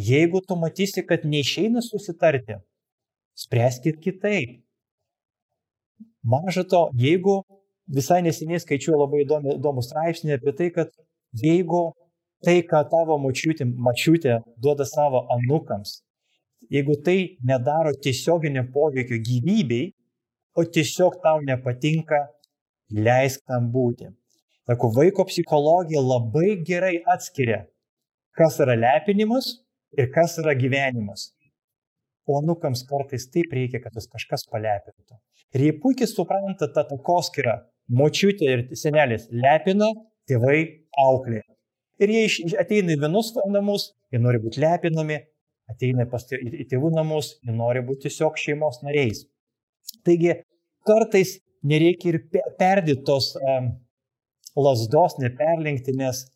Jeigu 0.00 0.40
tu 0.40 0.56
matysi, 0.56 1.04
kad 1.06 1.24
neišeina 1.24 1.82
susitarti, 1.84 2.56
spręskit 3.38 4.00
kitaip. 4.02 4.58
Maža 6.22 6.64
to, 6.64 6.88
jeigu 6.98 7.42
visai 7.86 8.20
neseniai 8.24 8.60
skaičiu 8.60 8.96
labai 8.96 9.22
įdomų, 9.24 9.56
įdomų 9.60 9.84
straipsnį 9.86 10.36
apie 10.36 10.54
tai, 10.58 10.68
kad 10.74 10.90
jeigu 11.42 11.90
tai, 12.44 12.60
ką 12.66 12.82
tavo 12.90 13.18
mačiutė, 13.22 13.66
mačiutė 13.88 14.40
duoda 14.58 14.86
savo 14.88 15.22
anukams, 15.36 16.00
jeigu 16.72 16.96
tai 17.04 17.36
nedaro 17.46 17.92
tiesioginio 17.94 18.66
poveikio 18.74 19.20
gyvybei, 19.26 19.92
o 20.58 20.64
tiesiog 20.64 21.20
tau 21.22 21.40
nepatinka, 21.46 22.24
leisk 22.90 23.46
tam 23.46 23.70
būti. 23.70 24.10
Sako, 24.70 24.92
vaiko 24.94 25.24
psichologija 25.26 25.98
labai 25.98 26.50
gerai 26.66 27.00
atskiria, 27.10 27.64
kas 28.38 28.60
yra 28.62 28.76
lepinimas 28.78 29.48
ir 29.98 30.12
kas 30.14 30.36
yra 30.38 30.52
gyvenimas. 30.54 31.32
O 32.30 32.38
nukams 32.46 32.84
kartais 32.86 33.26
taip 33.34 33.50
reikia, 33.56 33.80
kad 33.82 33.98
jas 33.98 34.06
kažkas 34.12 34.46
palepintų. 34.52 35.18
Ir 35.58 35.64
jie 35.66 35.72
puikiai 35.82 36.06
supranta 36.06 36.70
tą 36.70 36.86
takoskirą. 36.92 37.56
Močiutė 37.98 38.52
ir 38.52 38.64
senelis 38.78 39.26
lepina, 39.34 39.90
tėvai 40.30 40.60
auklė. 41.02 41.42
Ir 41.98 42.14
jie 42.14 42.54
ateina 42.62 42.94
į 42.94 43.00
vienus 43.02 43.34
namus, 43.50 43.90
jie 44.14 44.22
nori 44.22 44.38
būti 44.46 44.62
lepinami, 44.62 45.18
ateina 45.66 46.06
į 46.06 46.70
tėvų 46.70 46.94
namus, 46.94 47.40
jie 47.42 47.58
nori 47.58 47.82
būti 47.90 48.06
tiesiog 48.06 48.38
šeimos 48.38 48.84
nariais. 48.86 49.26
Taigi 50.06 50.44
kartais 50.86 51.40
nereikia 51.66 52.14
ir 52.14 52.22
perdėti 52.54 53.02
tos 53.10 53.34
um, 53.42 53.72
lasdos 54.56 55.16
neperlenkti, 55.22 55.94
nes 55.96 56.26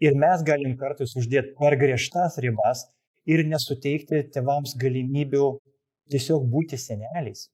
ir 0.00 0.16
mes 0.16 0.44
galim 0.46 0.76
kartais 0.80 1.14
uždėti 1.18 1.54
per 1.58 1.76
griežtas 1.80 2.38
ribas 2.44 2.86
ir 3.28 3.44
nesuteikti 3.46 4.24
tėvams 4.34 4.76
galimybių 4.80 5.48
tiesiog 6.12 6.46
būti 6.52 6.78
seneliais. 6.80 7.48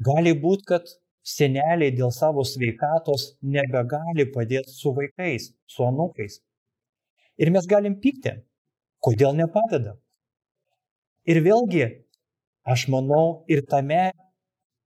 Gali 0.00 0.32
būti, 0.44 0.66
kad 0.70 0.92
seneliai 1.26 1.92
dėl 1.92 2.12
savo 2.14 2.44
sveikatos 2.46 3.34
nebegali 3.42 4.26
padėti 4.32 4.72
su 4.72 4.94
vaikais, 4.96 5.50
su 5.66 5.84
anukais. 5.84 6.40
Ir 7.40 7.50
mes 7.52 7.66
galim 7.68 7.98
pykti, 8.00 8.36
kodėl 9.04 9.36
nepadeda. 9.36 9.96
Ir 11.28 11.42
vėlgi, 11.44 11.84
aš 12.64 12.86
manau, 12.92 13.44
ir 13.48 13.64
tame 13.68 14.10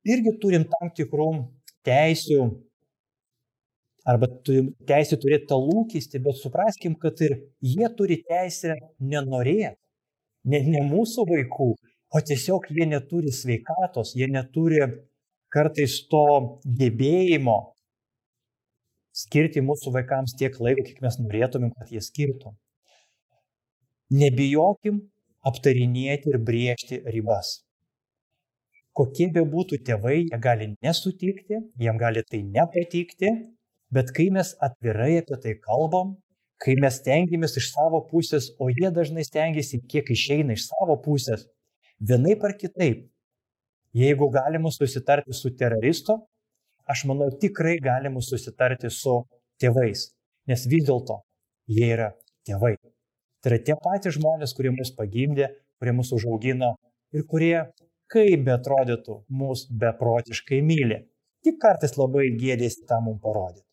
irgi 0.05 0.35
turim 0.42 0.66
tam 0.70 0.90
tikrų 0.94 1.31
teisių 1.87 2.40
arba 4.09 4.29
turim 4.47 4.73
teisę 4.88 5.19
turėti 5.21 5.49
tą 5.51 5.59
lūkestį, 5.61 6.21
bet 6.27 6.40
supraskim, 6.40 6.97
kad 7.01 7.21
ir 7.25 7.38
jie 7.64 7.88
turi 7.99 8.21
teisę 8.29 8.77
nenorėti. 9.01 9.79
Ne, 10.45 10.61
ne 10.69 10.83
mūsų 10.85 11.25
vaikų, 11.31 11.71
o 12.14 12.21
tiesiog 12.29 12.69
jie 12.77 12.85
neturi 12.90 13.33
sveikatos, 13.33 14.12
jie 14.19 14.29
neturi 14.29 14.83
kartais 15.55 16.03
to 16.11 16.27
gebėjimo 16.81 17.57
skirti 19.14 19.62
mūsų 19.62 19.95
vaikams 19.95 20.35
tiek 20.38 20.57
laiko, 20.61 20.85
kiek 20.87 21.01
mes 21.05 21.19
norėtumėm, 21.23 21.73
kad 21.79 21.93
jie 21.95 22.03
skirtų. 22.03 22.53
Nebijokim 24.14 25.01
aptarinėti 25.47 26.33
ir 26.33 26.40
briežti 26.43 27.01
ribas. 27.14 27.61
Kokie 28.95 29.27
be 29.35 29.43
būtų 29.51 29.81
tėvai, 29.87 30.21
jie 30.27 30.38
gali 30.43 30.69
nesutikti, 30.85 31.61
jiem 31.83 31.99
gali 31.99 32.23
tai 32.27 32.43
nepatikti, 32.47 33.31
Bet 33.95 34.11
kai 34.17 34.29
mes 34.35 34.55
atvirai 34.67 35.21
apie 35.21 35.37
tai 35.43 35.55
kalbam, 35.63 36.15
kai 36.63 36.75
mes 36.83 36.97
stengiamės 36.99 37.59
iš 37.61 37.71
savo 37.75 38.01
pusės, 38.11 38.49
o 38.59 38.71
jie 38.73 38.91
dažnai 38.95 39.23
stengiasi, 39.27 39.83
kiek 39.91 40.09
išeina 40.11 40.57
iš 40.57 40.69
savo 40.71 40.97
pusės, 41.05 41.45
vienaip 42.11 42.43
ar 42.49 42.57
kitaip, 42.59 43.05
jeigu 43.95 44.31
galima 44.35 44.73
susitarti 44.75 45.37
su 45.37 45.53
teroristu, 45.61 46.17
aš 46.91 47.05
manau, 47.11 47.29
tikrai 47.45 47.77
galima 47.83 48.23
susitarti 48.25 48.91
su 48.91 49.21
tėvais, 49.63 50.09
nes 50.51 50.67
vis 50.73 50.87
dėlto 50.89 51.21
jie 51.77 51.93
yra 51.95 52.11
tėvai. 52.49 52.75
Tai 53.45 53.53
yra 53.53 53.61
tie 53.69 53.77
patys 53.85 54.17
žmonės, 54.19 54.57
kurie 54.57 54.73
mus 54.75 54.91
pagimdė, 54.97 55.51
kurie 55.79 55.95
mus 55.95 56.11
užaugino 56.17 56.75
ir 57.15 57.27
kurie, 57.31 57.59
kaip 58.11 58.43
betrodytų, 58.49 59.21
mus 59.29 59.67
beprotiškai 59.69 60.61
myli. 60.65 61.05
Tik 61.45 61.61
kartais 61.61 61.95
labai 62.01 62.31
gėdėsi 62.41 62.87
tą 62.89 63.01
mums 63.05 63.23
parodyti. 63.23 63.63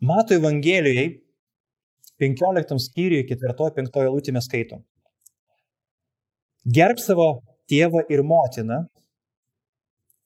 Mato 0.00 0.34
Evangelijai 0.34 1.20
15 2.16 2.78
skyriuje 2.80 3.36
4-5 3.36 3.98
eilutė 4.00 4.32
mes 4.32 4.46
skaitom. 4.48 4.80
Gerb 6.64 7.02
savo 7.04 7.26
tėvą 7.68 8.06
ir 8.08 8.22
motiną. 8.24 8.78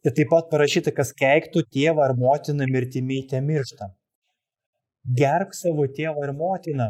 Ir 0.06 0.14
taip 0.14 0.30
pat 0.30 0.46
parašyta, 0.52 0.92
kas 0.94 1.10
keiktų 1.18 1.64
tėvą 1.74 2.04
ar 2.04 2.14
motiną 2.18 2.68
mirtimi 2.70 3.18
te 3.26 3.40
miršta. 3.42 3.88
Gerb 5.20 5.50
savo 5.58 5.88
tėvą 5.98 6.22
ir 6.28 6.34
motiną. 6.38 6.88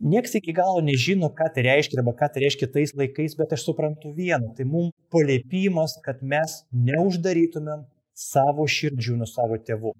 Niekas 0.00 0.38
iki 0.40 0.56
galo 0.56 0.80
nežino, 0.80 1.28
ką 1.36 1.50
tai 1.52 1.66
reiškia 1.68 2.00
arba 2.00 2.16
ką 2.16 2.30
tai 2.32 2.46
reiškia 2.46 2.70
tais 2.72 2.96
laikais, 2.96 3.36
bet 3.36 3.52
aš 3.52 3.66
suprantu 3.68 4.14
vieną. 4.16 4.54
Tai 4.56 4.64
mums 4.64 4.96
palėpimas, 5.12 5.98
kad 6.00 6.24
mes 6.24 6.62
neuždarytumėm 6.72 7.84
savo 8.16 8.64
širdžių 8.64 9.20
nuo 9.20 9.28
savo 9.28 9.60
tėvų. 9.60 9.92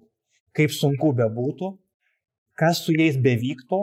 Kaip 0.57 0.73
sunku 0.73 1.13
bebūtų, 1.21 1.75
kas 2.61 2.83
su 2.85 2.93
jais 2.93 3.17
bevyktų, 3.17 3.81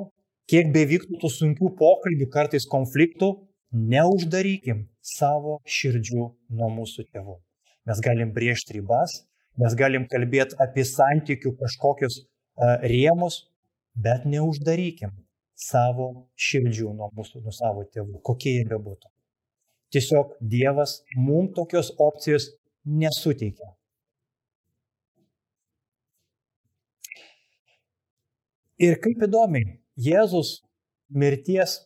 kiek 0.49 0.71
bevyktų 0.75 1.19
tų 1.23 1.31
sunkių 1.35 1.73
pokalbių, 1.81 2.29
kartais 2.33 2.67
konfliktų, 2.71 3.33
neuždarykim 3.75 4.87
savo 5.05 5.59
širdžių 5.67 6.25
nuo 6.57 6.71
mūsų 6.79 7.09
tėvų. 7.11 7.37
Mes 7.89 8.01
galim 8.05 8.33
briežti 8.37 8.79
ribas, 8.79 9.23
mes 9.59 9.75
galim 9.77 10.07
kalbėti 10.09 10.57
apie 10.63 10.85
santykių 10.87 11.55
kažkokius 11.61 12.21
uh, 12.23 12.79
rėmus, 12.85 13.49
bet 13.99 14.27
neuždarykim 14.29 15.13
savo 15.59 16.29
širdžių 16.39 16.95
nuo 16.95 17.11
mūsų, 17.17 17.43
nuo 17.43 17.55
savo 17.55 17.85
tėvų, 17.85 18.21
kokie 18.23 18.55
jie 18.61 18.67
bebūtų. 18.71 19.11
Tiesiog 19.93 20.37
Dievas 20.45 21.01
mums 21.17 21.55
tokios 21.57 21.91
opcijos 21.99 22.51
nesuteikia. 22.85 23.73
Ir 28.79 29.01
kaip 29.03 29.25
įdomiai, 29.27 29.81
Jėzus 29.99 30.61
mirties 31.11 31.81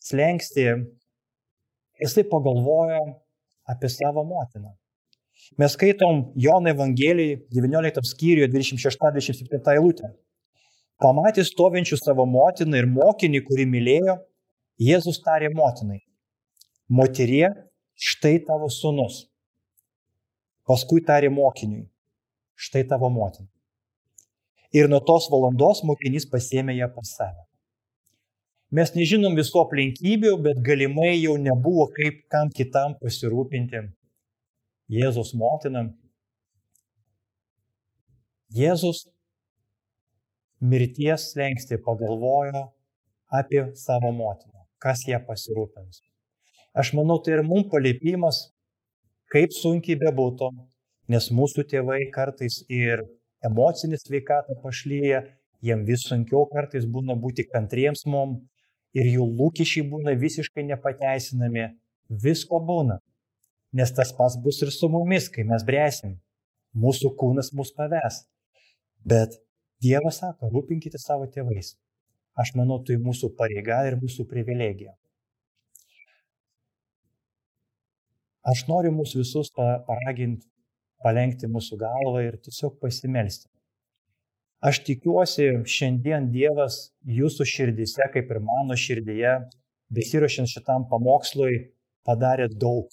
slengsti, 0.00 0.64
jisai 2.00 2.24
pagalvoja 2.30 3.02
apie 3.68 3.90
savo 3.92 4.24
motiną. 4.24 4.72
Mes 5.60 5.74
skaitom 5.76 6.22
Jono 6.40 6.72
Evangelijai 6.72 7.36
19 7.52 8.04
skyriuje 8.08 8.48
26-27 8.54 9.74
eilutę. 9.74 10.08
Pamatys 11.04 11.52
stovinčių 11.52 12.00
savo 12.00 12.24
motiną 12.26 12.80
ir 12.80 12.88
mokinį, 12.88 13.44
kurį 13.44 13.68
mylėjo, 13.68 14.16
Jėzus 14.80 15.20
tarė 15.20 15.52
motinai, 15.52 16.00
moterie, 16.88 17.44
štai 17.98 18.38
tavo 18.46 18.70
sunus. 18.72 19.26
Paskui 20.64 21.04
tarė 21.04 21.28
mokiniui, 21.34 21.84
štai 22.56 22.86
tavo 22.88 23.10
motina 23.12 23.50
ir 24.72 24.88
nuo 24.88 25.00
tos 25.00 25.28
valandos 25.32 25.84
mokinys 25.86 26.26
pasėmė 26.32 26.76
ją 26.78 26.88
pas 26.94 27.14
save. 27.18 27.44
Mes 28.68 28.92
nežinom 28.92 29.36
visų 29.38 29.62
aplinkybių, 29.62 30.34
bet 30.44 30.58
galimai 30.64 31.14
jau 31.16 31.38
nebuvo 31.40 31.86
kaip 31.94 32.26
kam 32.32 32.50
kitam 32.52 32.98
pasirūpinti 33.00 33.86
Jėzus 34.88 35.34
motinam. 35.36 35.92
Jėzus 38.56 39.06
mirties 40.60 41.34
lengsti 41.36 41.76
pagalvojo 41.84 42.70
apie 43.28 43.66
savo 43.76 44.12
motiną, 44.16 44.64
kas 44.80 45.04
ją 45.08 45.20
pasirūpins. 45.26 46.00
Aš 46.72 46.94
manau, 46.96 47.18
tai 47.20 47.36
ir 47.36 47.44
mums 47.44 47.68
palėpimas, 47.72 48.40
kaip 49.32 49.52
sunkiai 49.52 49.98
bebūtų, 50.00 50.48
nes 51.12 51.28
mūsų 51.32 51.66
tėvai 51.68 52.00
kartais 52.14 52.62
ir 52.72 53.04
emocinė 53.44 53.98
sveikata 54.00 54.56
pašlyja, 54.62 55.24
jiem 55.64 55.84
vis 55.88 56.06
sunkiau 56.08 56.46
kartais 56.52 56.86
būna 56.86 57.16
būti 57.18 57.46
kantriems 57.48 58.04
mum 58.06 58.38
ir 58.96 59.10
jų 59.14 59.26
lūkesčiai 59.40 59.86
būna 59.90 60.14
visiškai 60.18 60.64
nepateisinami. 60.70 61.68
Visko 62.08 62.60
būna. 62.64 63.00
Nes 63.76 63.92
tas 63.92 64.14
pas 64.16 64.36
bus 64.40 64.62
ir 64.64 64.72
su 64.72 64.88
mumis, 64.88 65.28
kai 65.28 65.44
mes 65.44 65.64
brėsim. 65.64 66.16
Mūsų 66.72 67.12
kūnas 67.20 67.52
mus 67.52 67.74
paves. 67.76 68.22
Bet 69.04 69.36
Dievas 69.82 70.18
sako, 70.18 70.48
rūpinkite 70.50 70.98
savo 70.98 71.28
tėvais. 71.30 71.76
Aš 72.38 72.54
manau, 72.58 72.80
tai 72.82 72.96
mūsų 73.02 73.30
pareiga 73.38 73.82
ir 73.86 73.98
mūsų 74.00 74.24
privilegija. 74.30 74.94
Aš 78.48 78.64
noriu 78.70 78.90
mūsų 78.96 79.20
visus 79.20 79.50
paraginti 79.54 80.48
palenkti 81.04 81.50
mūsų 81.50 81.78
galvą 81.80 82.24
ir 82.26 82.38
tiesiog 82.42 82.78
pasimelsti. 82.82 83.48
Aš 84.58 84.80
tikiuosi, 84.88 85.52
šiandien 85.70 86.32
Dievas 86.34 86.88
jūsų 87.06 87.46
širdise, 87.46 88.08
kaip 88.14 88.32
ir 88.34 88.40
mano 88.42 88.74
širdyje, 88.74 89.36
besiruošiant 89.94 90.50
šitam 90.50 90.88
pamokslui, 90.90 91.68
padarė 92.06 92.48
daug, 92.50 92.88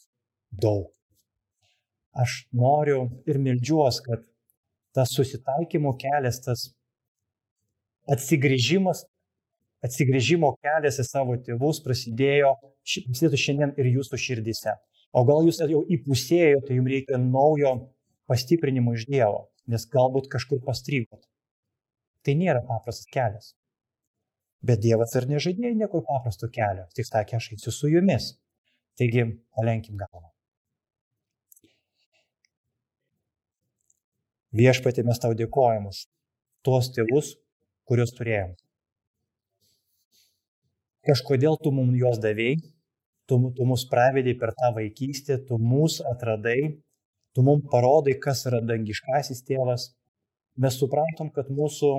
daug. 0.53 0.91
Aš 2.15 2.43
noriu 2.53 3.07
ir 3.27 3.41
mildžiuos, 3.41 3.97
kad 4.05 4.21
tas 4.95 5.11
susitaikymo 5.17 5.95
kelias, 5.99 6.37
tas 6.45 6.69
atsigrėžimas, 8.13 9.03
atsigrėžimo 9.83 10.53
kelias 10.63 11.01
į 11.01 11.07
savo 11.09 11.35
tėvus 11.41 11.81
prasidėjo, 11.83 12.53
prasidėtų 12.85 13.41
šiandien 13.41 13.73
ir 13.81 13.89
jūsų 13.97 14.21
širdise. 14.21 14.77
O 15.15 15.25
gal 15.27 15.47
jūs 15.47 15.63
jau 15.63 15.81
įpusėjote, 15.97 16.67
tai 16.69 16.77
jums 16.77 16.91
reikia 16.93 17.19
naujo 17.19 17.73
pastiprinimo 18.29 18.93
iš 18.97 19.05
Dievo, 19.09 19.47
nes 19.71 19.85
galbūt 19.91 20.29
kažkur 20.33 20.61
pastrygot. 20.65 21.25
Tai 22.25 22.35
nėra 22.39 22.63
paprastas 22.65 23.09
kelias. 23.11 23.53
Bet 24.65 24.81
Dievas 24.81 25.13
ir 25.19 25.27
nežadėjo 25.29 25.75
niekur 25.77 26.01
paprasto 26.07 26.49
kelio, 26.49 26.87
tik 26.97 27.05
sakė, 27.05 27.37
aš 27.37 27.51
eisiu 27.53 27.73
su 27.73 27.91
jumis. 27.91 28.31
Taigi, 28.97 29.27
palenkim 29.53 29.99
galvą. 29.99 30.31
Viešpatė 34.55 35.03
mes 35.03 35.19
tau 35.19 35.35
dėkojam 35.35 35.89
už 35.89 36.05
tuos 36.65 36.87
tėvus, 36.95 37.33
kuriuos 37.85 38.15
turėjom. 38.15 38.55
Kažkodėl 41.05 41.59
tu 41.61 41.73
mums 41.75 41.99
juos 41.99 42.17
davėjai, 42.23 42.61
tu, 43.29 43.37
tu 43.57 43.67
mus 43.69 43.83
pravedai 43.91 44.33
per 44.39 44.55
tą 44.57 44.71
vaikystę, 44.77 45.37
tu 45.45 45.59
mus 45.61 45.99
atradai, 46.13 46.79
tu 47.35 47.43
mums 47.43 47.67
parodai, 47.71 48.15
kas 48.25 48.45
yra 48.49 48.61
dangiškasis 48.63 49.43
tėvas, 49.47 49.89
mes 50.55 50.79
suprantam, 50.79 51.29
kad 51.35 51.51
mūsų 51.51 51.91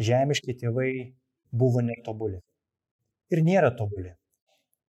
žemiški 0.00 0.56
tėvai 0.60 0.90
buvo 1.50 1.82
netobuli. 1.84 2.40
Ir 3.32 3.44
nėra 3.46 3.70
tobuli. 3.76 4.12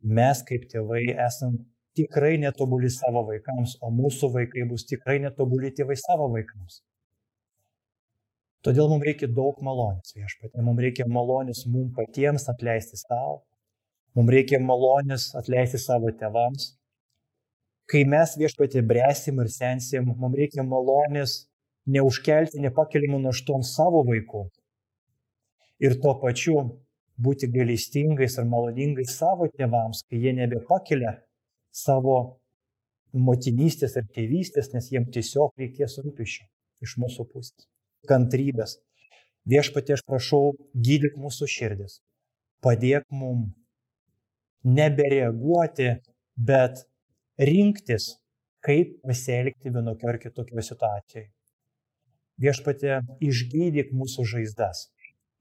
Mes 0.02 0.42
kaip 0.48 0.66
tėvai 0.72 1.04
esam 1.14 1.60
tikrai 1.98 2.38
netobuli 2.42 2.90
savo 2.92 3.24
vaikams, 3.28 3.78
o 3.84 3.92
mūsų 3.94 4.32
vaikai 4.36 4.66
bus 4.70 4.88
tikrai 4.90 5.20
netobuli 5.24 5.72
tėvai 5.78 5.98
savo 6.00 6.30
vaikams. 6.34 6.82
Todėl 8.66 8.92
mums 8.92 9.06
reikia 9.08 9.30
daug 9.30 9.58
malonės 9.66 10.14
viešpatė, 10.14 10.62
mums 10.62 10.84
reikia 10.86 11.08
malonės 11.10 11.64
mums 11.66 11.96
patiems 11.98 12.46
atleisti 12.52 13.00
savo, 13.00 13.40
mums 14.18 14.34
reikia 14.36 14.60
malonės 14.62 15.32
atleisti 15.40 15.82
savo 15.82 16.12
tėvams, 16.20 16.76
kai 17.92 18.04
mes 18.08 18.36
viešpatė 18.40 18.84
bresim 18.88 19.42
ir 19.44 19.50
sensim, 19.52 20.14
mums 20.18 20.38
reikia 20.40 20.64
malonės 20.64 21.42
neužkelti 21.92 22.62
nepakeliamų 22.64 23.20
naštų 23.26 23.58
savo 23.68 24.04
vaikų. 24.08 24.46
Ir 25.82 25.98
tuo 26.02 26.14
pačiu 26.22 26.62
būti 27.22 27.50
gailestingais 27.52 28.38
ir 28.38 28.48
maloningais 28.50 29.18
savo 29.18 29.50
tėvams, 29.50 30.06
kai 30.08 30.22
jie 30.24 30.34
nebepakelia 30.38 31.18
savo 31.72 32.18
motinystės 33.12 33.98
ir 34.00 34.08
tėvystės, 34.16 34.72
nes 34.76 34.88
jiems 34.94 35.12
tiesiog 35.16 35.58
reikės 35.60 35.98
rūpiščių 36.04 36.46
iš 36.86 36.96
mūsų 37.02 37.28
pusės. 37.34 37.68
Kantrybės. 38.10 38.78
Viešpatie, 39.50 39.98
aš 39.98 40.06
prašau, 40.06 40.54
gydyk 40.74 41.18
mūsų 41.20 41.50
širdis. 41.50 42.00
Padėk 42.62 43.08
mum 43.10 43.50
nebereaguoti, 44.64 45.96
bet 46.38 46.86
rinktis, 47.40 48.18
kaip 48.66 48.98
pasielgti 49.06 49.72
vienokio 49.74 50.10
ar 50.12 50.20
kitokio 50.22 50.64
situacijoje. 50.66 51.30
Viešpatė, 52.42 53.02
išgydyk 53.22 53.92
mūsų 53.94 54.26
žaizdas, 54.26 54.88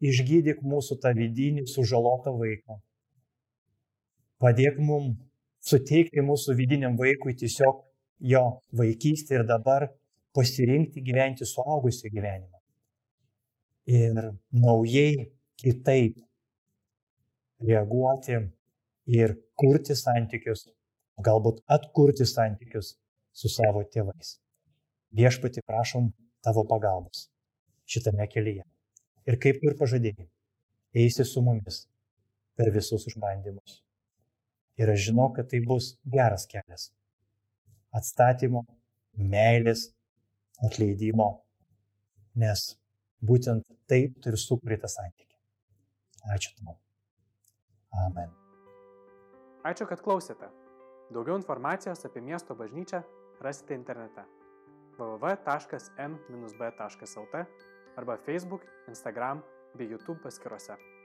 išgydyk 0.04 0.60
mūsų 0.66 0.98
tą 1.00 1.14
vidinį 1.16 1.66
sužalotą 1.70 2.34
vaiką. 2.36 2.80
Padėk 4.40 4.78
mums 4.80 5.16
suteikti 5.64 6.24
mūsų 6.24 6.56
vidiniam 6.56 6.96
vaikui 6.96 7.34
tiesiog 7.36 7.82
jo 8.32 8.44
vaikystę 8.76 9.38
ir 9.38 9.44
dabar 9.48 9.88
pasirinkti 10.36 11.02
gyventi 11.04 11.48
suaugusią 11.48 12.12
gyvenimą. 12.12 12.58
Ir 13.90 14.32
naujai 14.52 15.30
kitaip 15.60 16.20
reaguoti 17.60 18.36
ir 19.10 19.34
kurti 19.58 19.96
santykius, 19.96 20.68
galbūt 21.26 21.62
atkurti 21.76 22.26
santykius 22.28 22.94
su 23.32 23.50
savo 23.52 23.82
tėvais. 23.94 24.38
Viešpati 25.16 25.62
prašom 25.66 26.10
tavo 26.44 26.64
pagalbos 26.68 27.28
šitame 27.90 28.26
kelyje. 28.30 28.64
Ir 29.28 29.38
kaip 29.42 29.62
ir 29.66 29.76
pažadėjai, 29.78 30.26
eisi 30.96 31.26
su 31.26 31.42
mumis 31.44 31.84
per 32.58 32.70
visus 32.74 33.06
išbandymus. 33.10 33.80
Ir 34.80 34.92
aš 34.94 35.10
žinau, 35.10 35.28
kad 35.36 35.50
tai 35.50 35.60
bus 35.66 35.94
geras 36.14 36.46
kelias. 36.50 36.88
Atstatymo, 37.96 38.64
meilės, 39.18 39.90
atleidimo, 40.64 41.30
nes 42.38 42.64
būtent 43.26 43.66
taip 43.90 44.16
tu 44.22 44.32
ir 44.32 44.38
sukūrė 44.40 44.78
tą 44.80 44.88
santykį. 44.92 45.34
Ačiū 46.36 46.54
tau. 46.60 46.78
Amen. 48.06 48.32
Ačiū, 49.66 49.88
kad 49.88 50.00
klausėte. 50.04 50.48
Daugiau 51.10 51.36
informacijos 51.36 52.04
apie 52.06 52.22
miesto 52.22 52.54
bažnyčią 52.54 53.02
rasite 53.42 53.74
internete 53.74 54.22
www.m-b.lt 54.98 55.46
arba 57.96 58.16
Facebook, 58.16 58.62
Instagram 58.88 59.42
bei 59.74 59.90
YouTube 59.90 60.22
paskiruose. 60.22 60.99